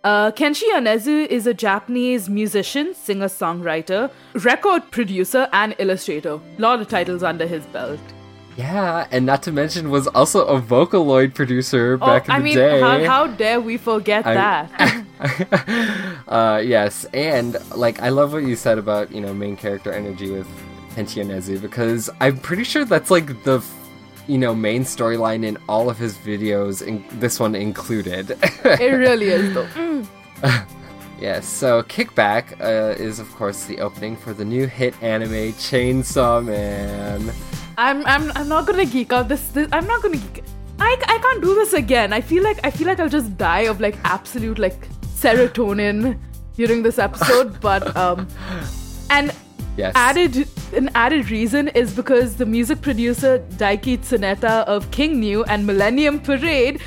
[0.01, 6.35] Uh, Kenshi Yonezu is a Japanese musician, singer songwriter, record producer, and illustrator.
[6.35, 7.99] A lot of titles under his belt.
[8.55, 12.43] Yeah, and not to mention was also a Vocaloid producer back oh, in I the
[12.45, 12.81] mean, day.
[12.81, 16.23] I mean, how, how dare we forget I- that?
[16.29, 20.31] uh, yes, and like I love what you said about you know main character energy
[20.31, 20.47] with
[20.95, 23.61] Kenshi Yonezu because I'm pretty sure that's like the
[24.27, 28.31] you know main storyline in all of his videos, in- this one included.
[28.65, 29.67] it really is, though.
[30.43, 30.65] Mm.
[31.21, 36.43] yes, so Kickback uh, is of course the opening for the new hit anime Chainsaw
[36.43, 37.31] Man.
[37.77, 39.29] I'm, I'm, I'm not gonna geek out.
[39.29, 40.43] This, this I'm not gonna geek.
[40.79, 42.11] I, I can't do this again.
[42.11, 44.87] I feel like I feel like I'll just die of like absolute like
[45.21, 46.17] serotonin
[46.57, 47.59] during this episode.
[47.61, 48.27] but um,
[49.09, 49.31] and
[49.77, 49.93] Yes.
[49.95, 55.65] added an added reason is because the music producer Daiki Tsuneta of King Gnu and
[55.65, 56.81] Millennium Parade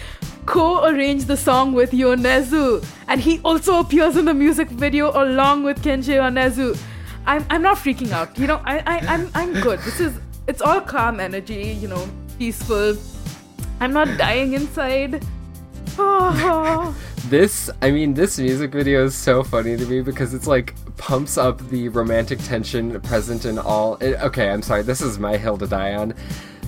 [0.46, 5.82] co-arranged the song with Yonezu, and he also appears in the music video along with
[5.82, 6.78] Kenshi Yonezu.
[7.26, 8.38] I'm I'm not freaking out.
[8.38, 9.80] You know, I, I I'm I'm good.
[9.80, 11.76] This is it's all calm energy.
[11.80, 12.08] You know,
[12.38, 12.96] peaceful.
[13.80, 15.24] I'm not dying inside.
[15.98, 16.96] Oh.
[17.28, 21.36] This, I mean, this music video is so funny to me because it's like pumps
[21.36, 23.96] up the romantic tension present in all.
[23.96, 26.14] It, okay, I'm sorry, this is my hill to die on.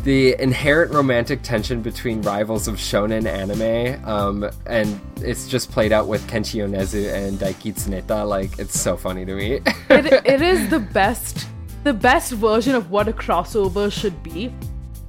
[0.02, 6.08] the inherent romantic tension between rivals of shonen anime, um, and it's just played out
[6.08, 8.26] with Kenshi Yonezu and Daiki Tsuneta.
[8.28, 9.52] Like, it's so funny to me.
[9.90, 11.46] it, it is the best,
[11.84, 14.52] the best version of what a crossover should be.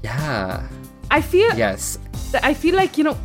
[0.03, 0.67] yeah.
[1.09, 1.97] I feel Yes.
[2.43, 3.17] I feel like you know,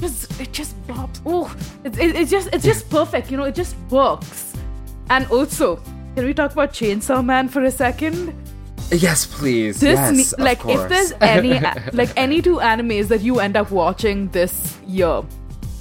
[0.00, 1.20] just it just bobs.
[1.26, 3.30] Oh, it, it, it's just it's just perfect.
[3.30, 4.54] You know, it just works.
[5.10, 5.76] And also,
[6.14, 8.34] can we talk about Chainsaw Man for a second?
[8.90, 9.80] Yes, please.
[9.80, 11.60] This yes, ne- like if there's any
[11.92, 15.22] like any two animes that you end up watching this year,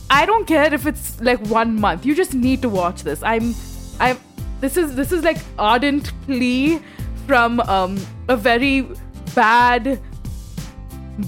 [0.09, 2.05] I don't care if it's like one month.
[2.05, 3.23] You just need to watch this.
[3.23, 3.55] I'm,
[3.99, 4.19] I'm.
[4.61, 6.79] This is this is like ardent plea
[7.25, 7.97] from um
[8.27, 8.87] a very
[9.33, 9.99] bad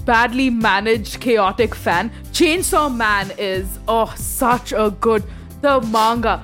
[0.04, 5.22] badly managed chaotic fan chainsaw man is oh such a good
[5.60, 6.42] the manga.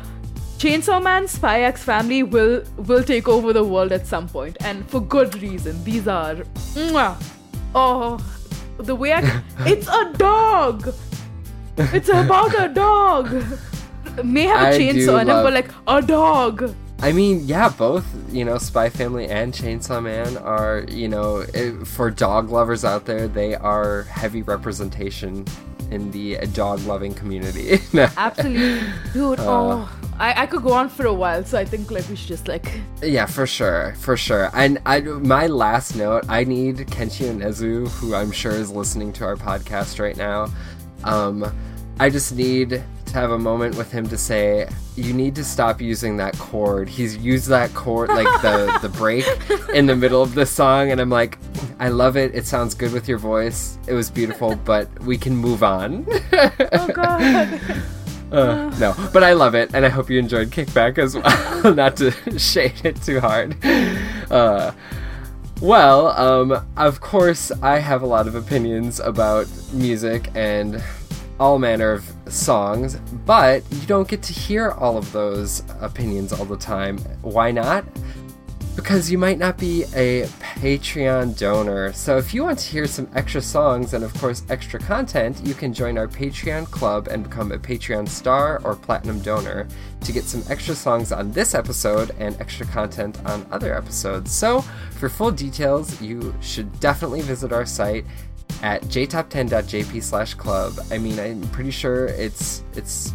[0.59, 4.89] Chainsaw man spy x family will will take over the world at some point and
[4.89, 5.83] for good reason.
[5.85, 6.35] These are
[6.75, 7.17] mwah.
[7.75, 8.19] oh
[8.79, 10.95] the way I, it's a dog!
[11.77, 13.45] It's about a dog!
[14.23, 16.75] May have a chainsaw in love- but like a dog!
[17.01, 21.71] I mean, yeah, both, you know, Spy Family and Chainsaw Man are, you know, eh,
[21.85, 25.45] for dog lovers out there, they are heavy representation
[25.91, 27.79] in the dog loving community.
[28.17, 28.81] absolutely
[29.13, 29.45] dude Uh.
[29.49, 32.29] oh I, I could go on for a while so i think like we should
[32.29, 32.67] just like
[33.03, 34.51] Yeah, for sure, for sure.
[34.53, 39.25] And I, my last note, I need Kenshi Yonezu, who I'm sure is listening to
[39.25, 40.49] our podcast right now.
[41.05, 41.47] Um,
[42.01, 45.81] I just need to have a moment with him to say, "You need to stop
[45.81, 49.27] using that chord." He's used that chord, like the the break,
[49.75, 51.39] in the middle of the song, and I'm like,
[51.81, 52.35] "I love it.
[52.35, 53.79] It sounds good with your voice.
[53.87, 57.61] It was beautiful, but we can move on." oh god
[58.31, 61.75] Uh, no, but I love it, and I hope you enjoyed Kickback as well.
[61.75, 63.57] Not to shade it too hard.
[64.31, 64.73] Uh,
[65.61, 70.83] well, um, of course, I have a lot of opinions about music and
[71.39, 76.45] all manner of songs, but you don't get to hear all of those opinions all
[76.45, 76.99] the time.
[77.23, 77.85] Why not?
[78.75, 80.23] Because you might not be a
[80.61, 81.93] Patreon donor.
[81.93, 85.53] So if you want to hear some extra songs and, of course, extra content, you
[85.53, 89.67] can join our Patreon club and become a Patreon star or platinum donor
[90.01, 94.33] to get some extra songs on this episode and extra content on other episodes.
[94.33, 94.61] So
[94.93, 98.05] for full details, you should definitely visit our site
[98.63, 100.79] at jtop10.jp slash club.
[100.91, 103.15] I mean, I'm pretty sure it's it's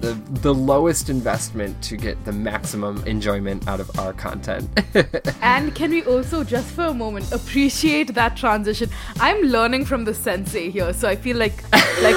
[0.00, 4.68] the the lowest investment to get the maximum enjoyment out of our content.
[5.42, 8.88] And can we also, just for a moment, appreciate that transition?
[9.18, 11.62] I'm learning from the sensei here, so I feel like,
[12.02, 12.16] like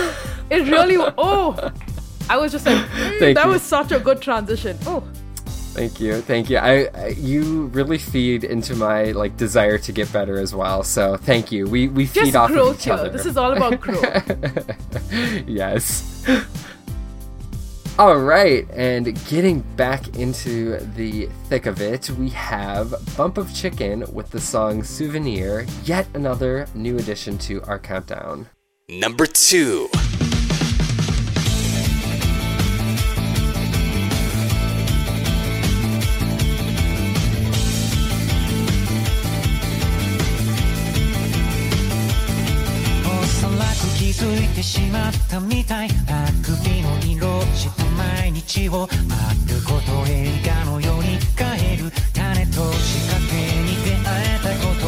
[0.49, 0.97] it really.
[1.17, 1.71] Oh,
[2.29, 3.51] I was just like, mm, that you.
[3.51, 4.77] was such a good transition.
[4.85, 5.03] Oh,
[5.73, 6.57] thank you, thank you.
[6.57, 10.83] I, I you really feed into my like desire to get better as well.
[10.83, 11.65] So thank you.
[11.67, 12.93] We we feed just off of each here.
[12.93, 13.09] other.
[13.09, 15.47] This is all about growth.
[15.47, 16.25] yes.
[17.99, 24.03] All right, and getting back into the thick of it, we have Bump of Chicken
[24.11, 28.47] with the song Souvenir, yet another new addition to our countdown.
[28.89, 29.89] Number two.
[44.63, 47.85] てしまったみたいあくびの色した
[48.19, 54.87] 毎日を丸ごと映画のように変える種と仕掛けに出会えたこと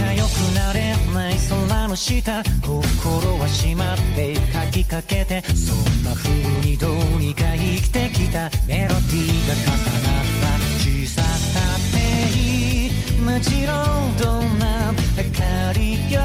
[0.00, 1.36] 仲良くなれない
[1.68, 6.30] 空の下心は閉まって書きかけてそんな風
[6.66, 11.98] にどうにか生きてきたメロディーが重なった小ささって
[12.38, 13.72] いいもちろ
[14.08, 16.20] んどんな明かりよ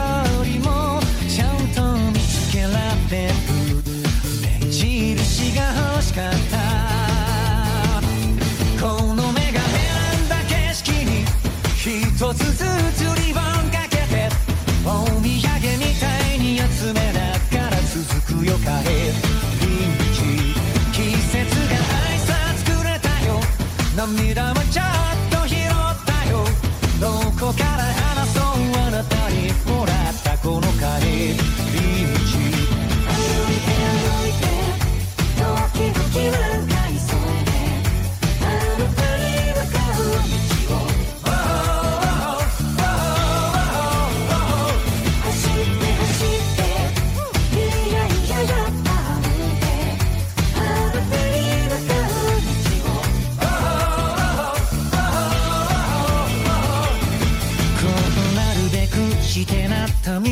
[0.46, 1.00] りも
[1.30, 1.89] ちゃんと
[3.10, 3.28] 目
[4.70, 5.62] 印が
[5.94, 6.58] 欲しかった。
[8.80, 8.86] こ
[9.16, 11.26] の目が選んだ景色に
[11.76, 11.84] 一
[12.36, 14.30] つずつリボンかけて
[14.86, 17.98] お土産みたいに集めながら続
[18.42, 19.12] くよ帰り
[19.98, 20.14] 道
[20.94, 21.34] 季節
[21.68, 23.42] が挨拶くれたよ。
[23.98, 24.59] 涙も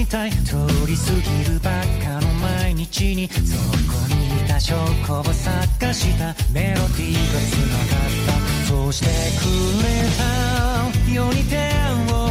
[0.10, 0.55] たい通
[0.88, 3.58] り過ぎるばっかの毎日にそ
[3.91, 6.34] こにいた証拠を探した。
[6.53, 8.68] メロディーが繋がった。
[8.68, 9.08] そうして
[9.39, 9.43] く
[9.84, 9.88] れ
[10.18, 11.12] た。
[11.14, 11.55] ように手
[12.14, 12.26] を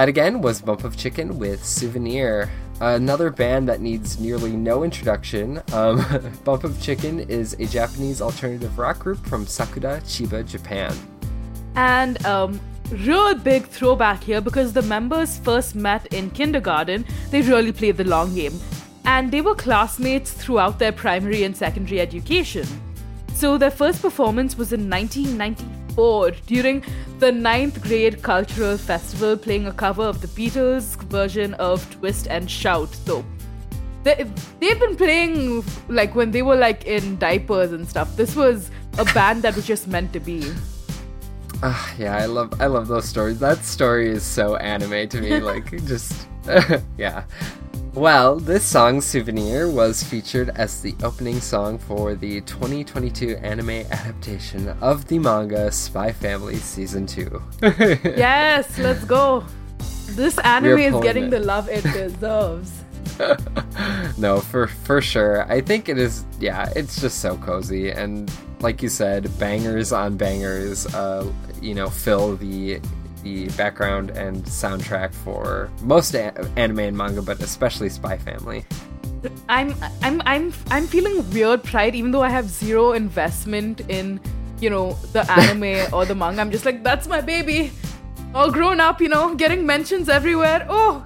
[0.00, 2.48] That again was Bump of Chicken with Souvenir.
[2.80, 5.62] Another band that needs nearly no introduction.
[5.74, 6.02] Um,
[6.44, 10.96] Bump of Chicken is a Japanese alternative rock group from Sakura, Chiba, Japan.
[11.74, 12.58] And um,
[12.90, 17.04] real big throwback here because the members first met in kindergarten.
[17.30, 18.58] They really played the long game.
[19.04, 22.66] And they were classmates throughout their primary and secondary education.
[23.34, 26.84] So their first performance was in 1994 during
[27.20, 32.50] the ninth grade cultural festival, playing a cover of the Beatles' version of Twist and
[32.50, 32.88] Shout.
[33.06, 33.24] So
[34.02, 34.26] they,
[34.58, 38.16] they've been playing like when they were like in diapers and stuff.
[38.16, 40.50] This was a band that was just meant to be.
[41.62, 43.38] Ah, yeah, I love I love those stories.
[43.38, 45.40] That story is so anime to me.
[45.40, 46.26] Like just
[46.96, 47.24] yeah.
[47.94, 54.68] Well, this song Souvenir was featured as the opening song for the 2022 anime adaptation
[54.80, 57.42] of the manga Spy Family Season 2.
[57.62, 59.44] yes, let's go.
[60.10, 61.30] This anime is getting it.
[61.30, 62.84] the love it deserves.
[64.18, 65.50] no, for for sure.
[65.50, 66.24] I think it is.
[66.38, 68.30] Yeah, it's just so cozy, and
[68.60, 70.86] like you said, bangers on bangers.
[70.94, 71.30] Uh,
[71.60, 72.80] you know, fill the
[73.22, 78.64] the background and soundtrack for most a- anime and manga, but especially Spy Family.
[79.48, 84.20] I'm I'm I'm I'm feeling weird pride even though I have zero investment in,
[84.60, 86.40] you know, the anime or the manga.
[86.40, 87.72] I'm just like, that's my baby.
[88.34, 90.64] All grown up, you know, getting mentions everywhere.
[90.70, 91.04] Oh,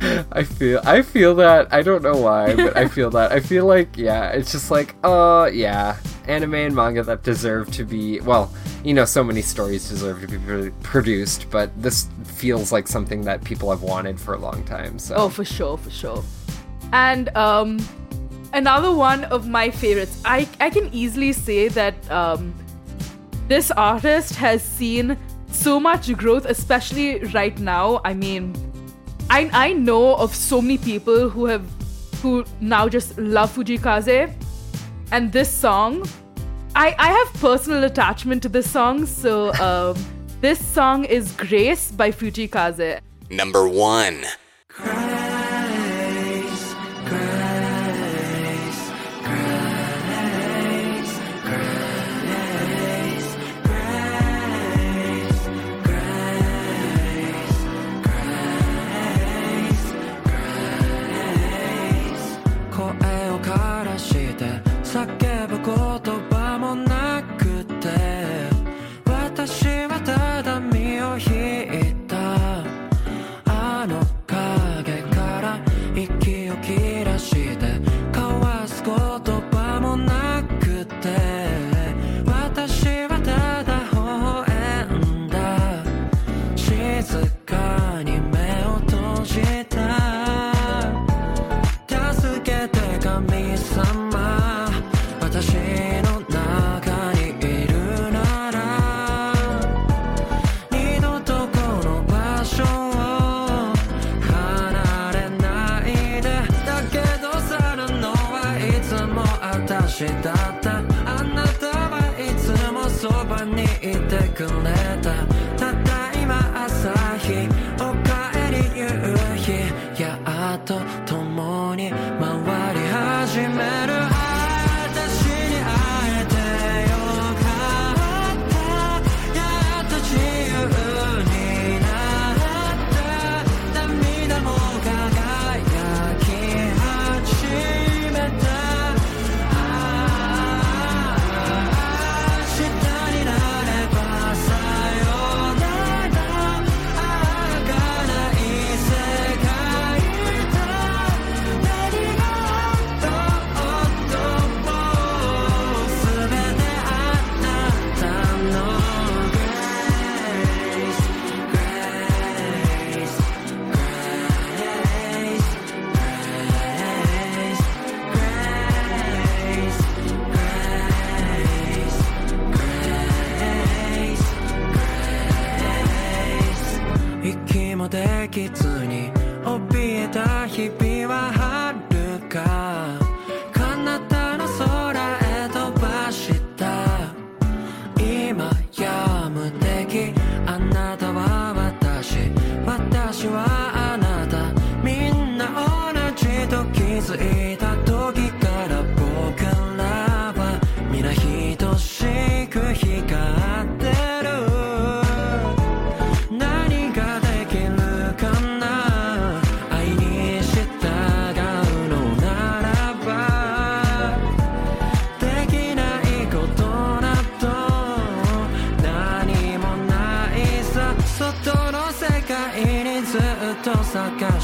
[0.32, 1.72] I feel I feel that.
[1.72, 3.32] I don't know why, but I feel that.
[3.32, 5.96] I feel like yeah, it's just like oh yeah,
[6.28, 8.52] anime and manga that deserve to be well,
[8.84, 13.22] you know, so many stories deserve to be pr- produced, but this feels like something
[13.22, 14.98] that people have wanted for a long time.
[14.98, 16.22] So Oh, for sure, for sure.
[16.92, 17.78] And um,
[18.52, 20.20] another one of my favorites.
[20.24, 22.54] I I can easily say that um,
[23.48, 25.16] this artist has seen
[25.50, 28.00] so much growth, especially right now.
[28.04, 28.54] I mean,
[29.30, 31.64] I I know of so many people who have
[32.22, 34.32] who now just love Fujikaze,
[35.12, 36.06] and this song.
[36.74, 39.96] I, I have personal attachment to this song, so um,
[40.40, 43.00] this song is Grace by Fujikaze.
[43.30, 44.24] Number one.
[44.68, 45.37] Grace,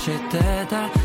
[0.03, 1.02] してた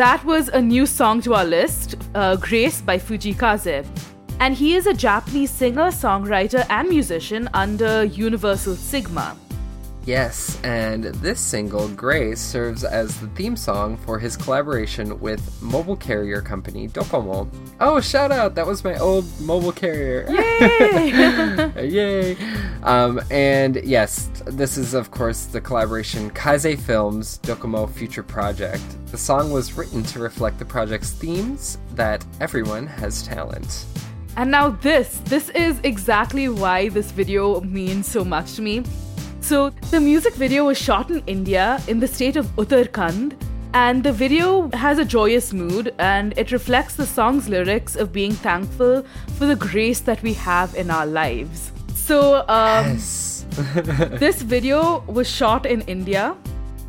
[0.00, 3.84] that was a new song to our list, uh, Grace by Fujikaze.
[4.40, 9.36] And he is a Japanese singer, songwriter, and musician under Universal Sigma.
[10.06, 15.96] Yes, and this single, Grace, serves as the theme song for his collaboration with mobile
[15.96, 17.46] carrier company Docomo.
[17.78, 18.54] Oh, shout out!
[18.54, 20.26] That was my old mobile carrier.
[20.30, 21.72] Yay!
[21.88, 22.34] Yay!
[22.82, 28.82] Um, and yes, this is, of course, the collaboration Kaze Films Docomo Future Project.
[29.10, 33.84] The song was written to reflect the project's themes that everyone has talent.
[34.36, 38.84] And now this, this is exactly why this video means so much to me.
[39.40, 43.36] So the music video was shot in India in the state of Uttarakhand
[43.72, 48.32] and the video has a joyous mood and it reflects the song's lyrics of being
[48.32, 49.04] thankful
[49.38, 51.70] for the grace that we have in our lives.
[52.06, 53.44] So um, Yes.
[54.20, 56.36] this video was shot in India,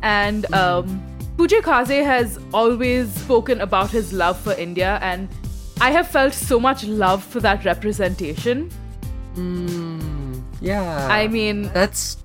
[0.02, 1.02] and um,
[1.36, 5.28] Fujii Kaze has always spoken about his love for India, and
[5.80, 8.70] I have felt so much love for that representation.
[10.60, 11.08] Yeah.
[11.10, 12.16] I mean, that's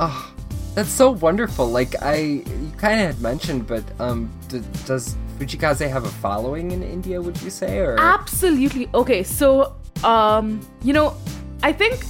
[0.00, 0.34] oh,
[0.74, 1.66] that's so wonderful.
[1.68, 6.70] Like I, you kind of had mentioned, but um, d- does Fujikaze have a following
[6.72, 7.20] in India?
[7.20, 9.22] Would you say, or absolutely okay.
[9.22, 11.14] So, um, you know,
[11.62, 12.04] I think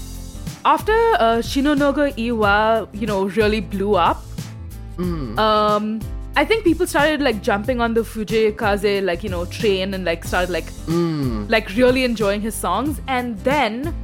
[0.66, 4.22] after uh, Shinunoga E-Wa, you know, really blew up,
[5.38, 6.01] um,
[6.36, 10.05] I think people started like jumping on the Fujii Kaze like you know train and
[10.05, 10.66] like started like
[11.48, 13.01] like really enjoying his songs.
[13.06, 13.94] And then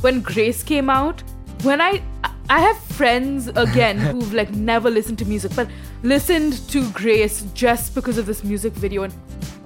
[0.00, 1.22] when Grace came out,
[1.62, 2.02] when I
[2.48, 5.68] I have friends again who've like never listened to music but
[6.02, 9.02] listened to Grace just because of this music video.
[9.02, 9.14] And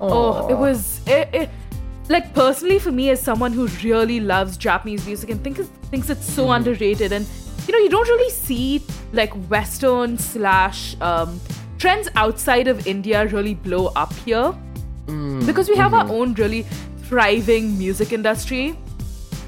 [0.01, 1.51] oh, it was it, it
[2.09, 5.61] like personally for me as someone who really loves Japanese music and thinks
[5.91, 6.53] thinks it's so hmm.
[6.53, 7.27] underrated and
[7.67, 8.83] you know you don't really see
[9.13, 11.41] like Western slash um,
[11.79, 14.53] trends outside of India really blow up here
[15.07, 15.45] hmm.
[15.47, 16.13] because we have our hmm.
[16.13, 16.63] own really
[17.05, 18.77] thriving music industry.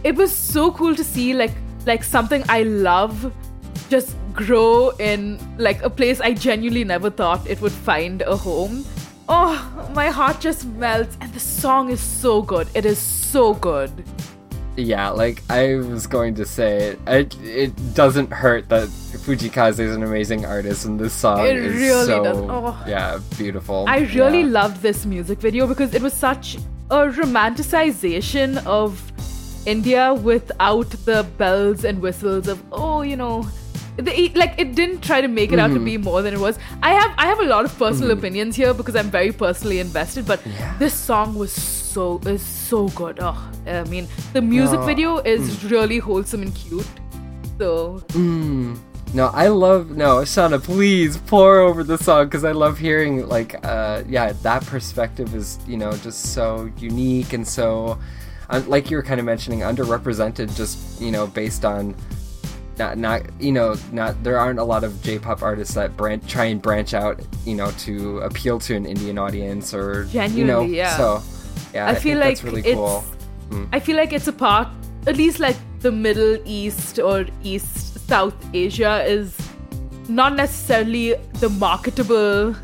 [0.02, 1.52] It was so cool to see like
[1.86, 3.32] like something I love
[3.88, 8.84] just grow in like a place I genuinely never thought it would find a home.
[9.32, 12.66] Oh, my heart just melts and the song is so good.
[12.74, 13.90] It is so good.
[14.76, 20.02] yeah, like I was going to say, it, it doesn't hurt that Fujikaze is an
[20.02, 22.38] amazing artist, and this song It is really so does.
[22.38, 22.84] Oh.
[22.88, 23.84] yeah beautiful.
[23.86, 24.60] I really Yeah.
[24.60, 26.56] loved this music video because it was such
[26.90, 28.90] a romanticization of
[29.66, 33.46] India without the bells and whistles of oh you know
[33.96, 35.84] the, like it didn't try to make it out to Mm-hmm.
[35.84, 36.58] be more than it was.
[36.82, 40.26] I have I have a lot of personal opinions here because I'm very personally invested,
[40.26, 40.74] but Yeah.
[40.78, 43.18] this song was so is so good.
[43.20, 43.36] Oh,
[43.66, 44.86] I mean the music No.
[44.86, 45.70] video is Mm.
[45.70, 46.86] really wholesome and cute.
[47.58, 48.02] So
[49.12, 53.56] No, I love no, Shauna, please pore over the song because I love hearing like
[53.66, 57.98] uh yeah, that perspective is, you know, just so unique and so
[58.66, 61.94] like you were kind of mentioning underrepresented just, you know, based on
[62.80, 66.46] not not you know, not there aren't a lot of J-pop artists that branch try
[66.46, 70.96] and branch out, you know, to appeal to an Indian audience or you know, yeah.
[70.96, 71.22] so
[71.74, 73.00] yeah, I, I feel think like that's really it's cool.
[73.50, 73.64] Hmm.
[73.72, 74.68] I feel like it's a part
[75.06, 79.36] at least like the Middle East or East South Asia is
[80.08, 82.56] not necessarily the marketable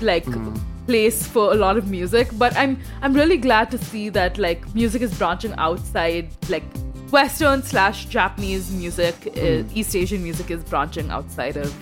[0.00, 0.54] like hmm.
[0.86, 4.62] place for a lot of music but I'm I'm really glad to see that like
[4.74, 6.64] music is branching outside like
[7.10, 11.74] Western slash Japanese music uh, East Asian music is branching outside of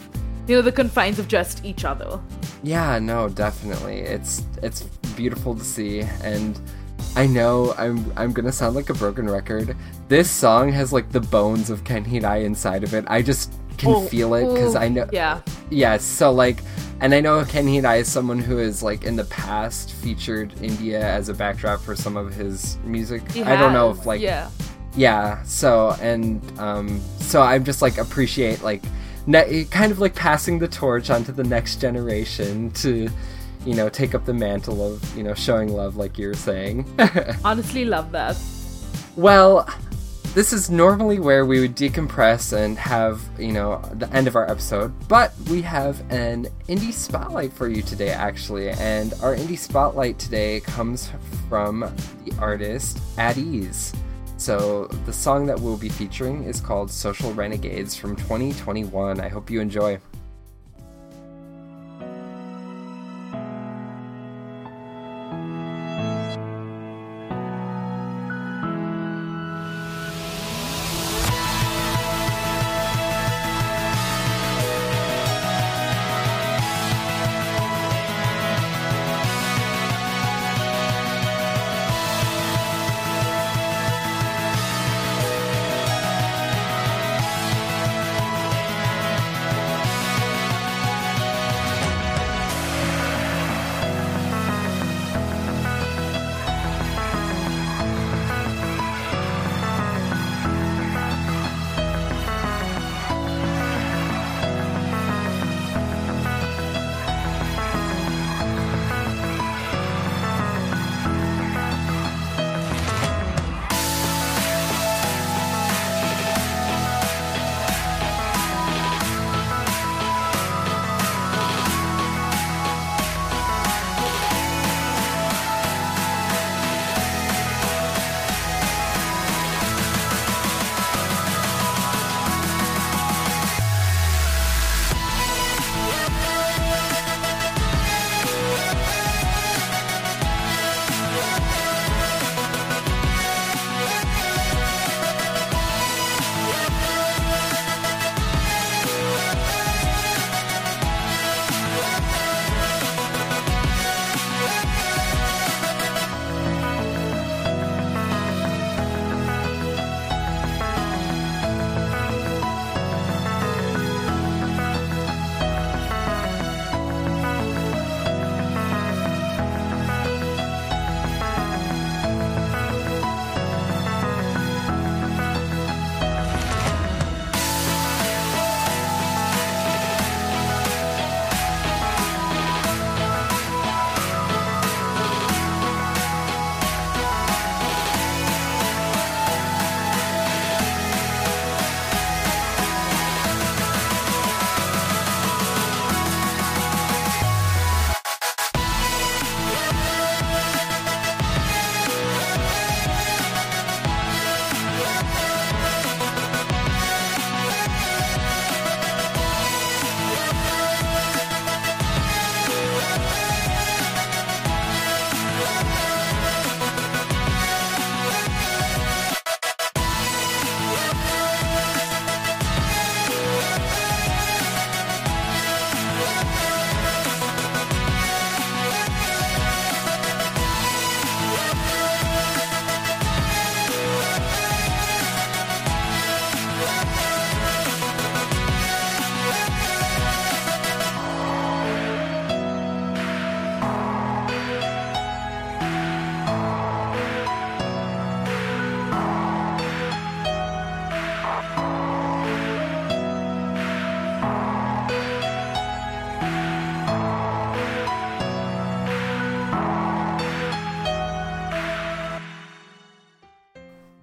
[0.47, 2.19] you know the confines of just each other
[2.63, 4.01] Yeah, no, definitely.
[4.01, 4.83] It's it's
[5.17, 6.59] beautiful to see and
[7.17, 9.77] I know I'm I'm gonna sound like a broken record.
[10.09, 13.05] This song has like the bones of Ken Hirai inside of it.
[13.09, 15.41] I just can Oh, feel it because oh, I know yeah
[15.71, 16.63] Yes, so like
[17.01, 21.01] and I know Ken Hirai is someone who has like in the past featured India
[21.01, 23.31] as a backdrop for some of his music.
[23.33, 24.51] He I don't know if like yeah
[24.97, 28.82] yeah so and um so i'm just like appreciate like
[29.28, 33.09] ne- kind of like passing the torch onto the next generation to
[33.65, 36.86] you know take up the mantle of you know showing love like you're saying.
[37.44, 38.36] Honestly love that.
[39.16, 39.69] Well
[40.35, 44.48] this is normally where we would decompress and have you know the end of our
[44.51, 50.19] episode but we have an indie spotlight for you today actually and our indie spotlight
[50.19, 51.10] today comes
[51.48, 51.81] from
[52.24, 53.93] the artist at ease
[54.39, 59.51] so the song that we'll be featuring is called social renegades from 2021 i hope
[59.51, 60.08] you enjoy「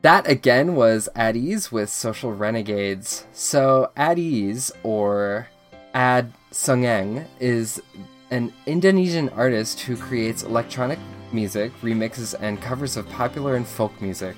[0.06, 3.26] that again was At Ease with Social Renegades.
[3.34, 5.48] So, At Ease, or
[5.96, 7.82] Ad Sungeng, is
[8.30, 11.00] an Indonesian artist who creates electronic
[11.32, 14.36] music, remixes, and covers of popular and folk music.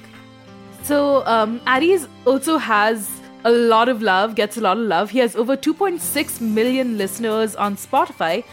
[0.84, 5.10] So, um, Ease also has a lot of love, gets a lot of love.
[5.10, 8.46] He has over 2.6 million listeners on Spotify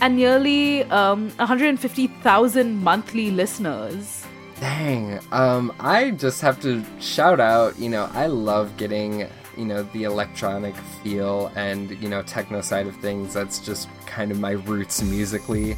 [0.00, 4.21] and nearly um, 150,000 monthly listeners.
[4.62, 5.18] Dang.
[5.32, 9.26] Um, I just have to shout out, you know, I love getting,
[9.56, 13.34] you know, the electronic feel and, you know, techno side of things.
[13.34, 15.76] That's just kind of my roots musically.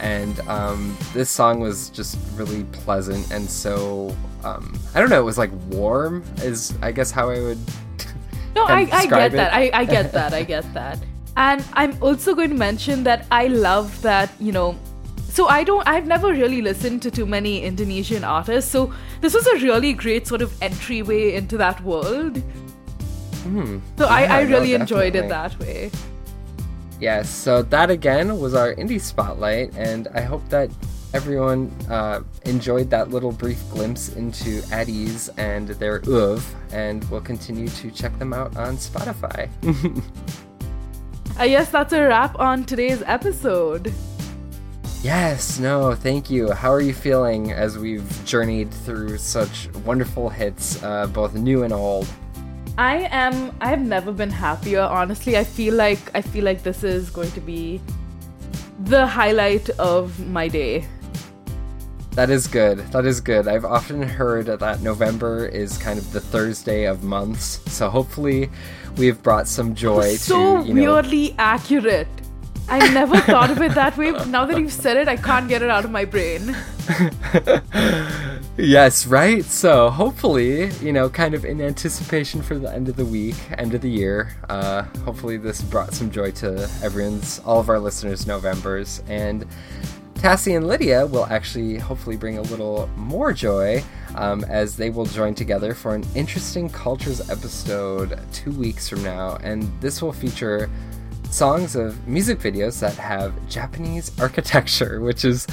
[0.00, 4.14] And um, this song was just really pleasant and so,
[4.44, 7.58] um, I don't know, it was like warm, is I guess how I would.
[8.54, 9.36] No, I, I get it.
[9.36, 9.54] that.
[9.54, 10.34] I, I get that.
[10.34, 10.98] I get that.
[11.38, 14.74] And I'm also going to mention that I love that, you know,
[15.36, 18.70] so I don't I've never really listened to too many Indonesian artists.
[18.70, 18.90] So
[19.20, 22.42] this was a really great sort of entryway into that world.
[23.44, 25.90] Mm, so yeah, I, I really no, enjoyed it that way.
[26.98, 30.70] Yes, so that again was our indie spotlight, and I hope that
[31.12, 36.42] everyone uh, enjoyed that little brief glimpse into Ease and their oeuvre,
[36.72, 39.50] and we'll continue to check them out on Spotify.
[41.38, 43.92] I guess that's a wrap on today's episode.
[45.06, 46.50] Yes, no, thank you.
[46.50, 51.72] How are you feeling as we've journeyed through such wonderful hits, uh, both new and
[51.72, 52.08] old?
[52.76, 53.54] I am.
[53.60, 54.80] I've never been happier.
[54.80, 57.80] Honestly, I feel like I feel like this is going to be
[58.80, 60.88] the highlight of my day.
[62.16, 62.78] That is good.
[62.90, 63.46] That is good.
[63.46, 68.50] I've often heard that November is kind of the Thursday of months, so hopefully,
[68.96, 70.66] we've brought some joy so to.
[70.66, 72.08] So weirdly accurate.
[72.68, 74.10] I never thought of it that way.
[74.26, 76.56] Now that you've said it, I can't get it out of my brain.
[78.56, 79.44] yes, right?
[79.44, 83.74] So, hopefully, you know, kind of in anticipation for the end of the week, end
[83.74, 88.26] of the year, uh, hopefully this brought some joy to everyone's, all of our listeners'
[88.26, 89.02] Novembers.
[89.08, 89.46] And
[90.14, 93.84] Tassie and Lydia will actually hopefully bring a little more joy
[94.16, 99.36] um, as they will join together for an interesting cultures episode two weeks from now.
[99.42, 100.70] And this will feature
[101.30, 105.46] songs of music videos that have Japanese architecture, which is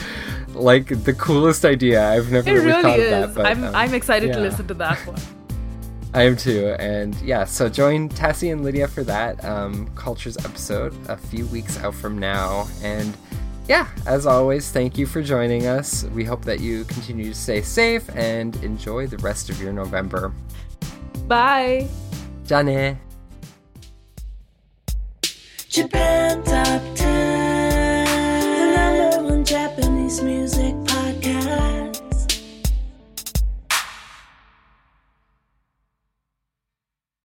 [0.53, 2.09] like the coolest idea.
[2.09, 3.13] I've never it really, really thought is.
[3.13, 3.35] of that.
[3.35, 4.35] But, I'm, um, I'm excited yeah.
[4.35, 5.19] to listen to that one.
[6.13, 6.75] I am too.
[6.79, 11.79] And yeah, so join Tassie and Lydia for that um, Cultures episode a few weeks
[11.79, 12.67] out from now.
[12.83, 13.17] And
[13.67, 16.03] yeah, as always, thank you for joining us.
[16.13, 20.31] We hope that you continue to stay safe and enjoy the rest of your November.
[21.27, 21.87] Bye.
[22.45, 22.99] Jane.
[25.73, 30.72] Japan Top 10, the number one Japanese music.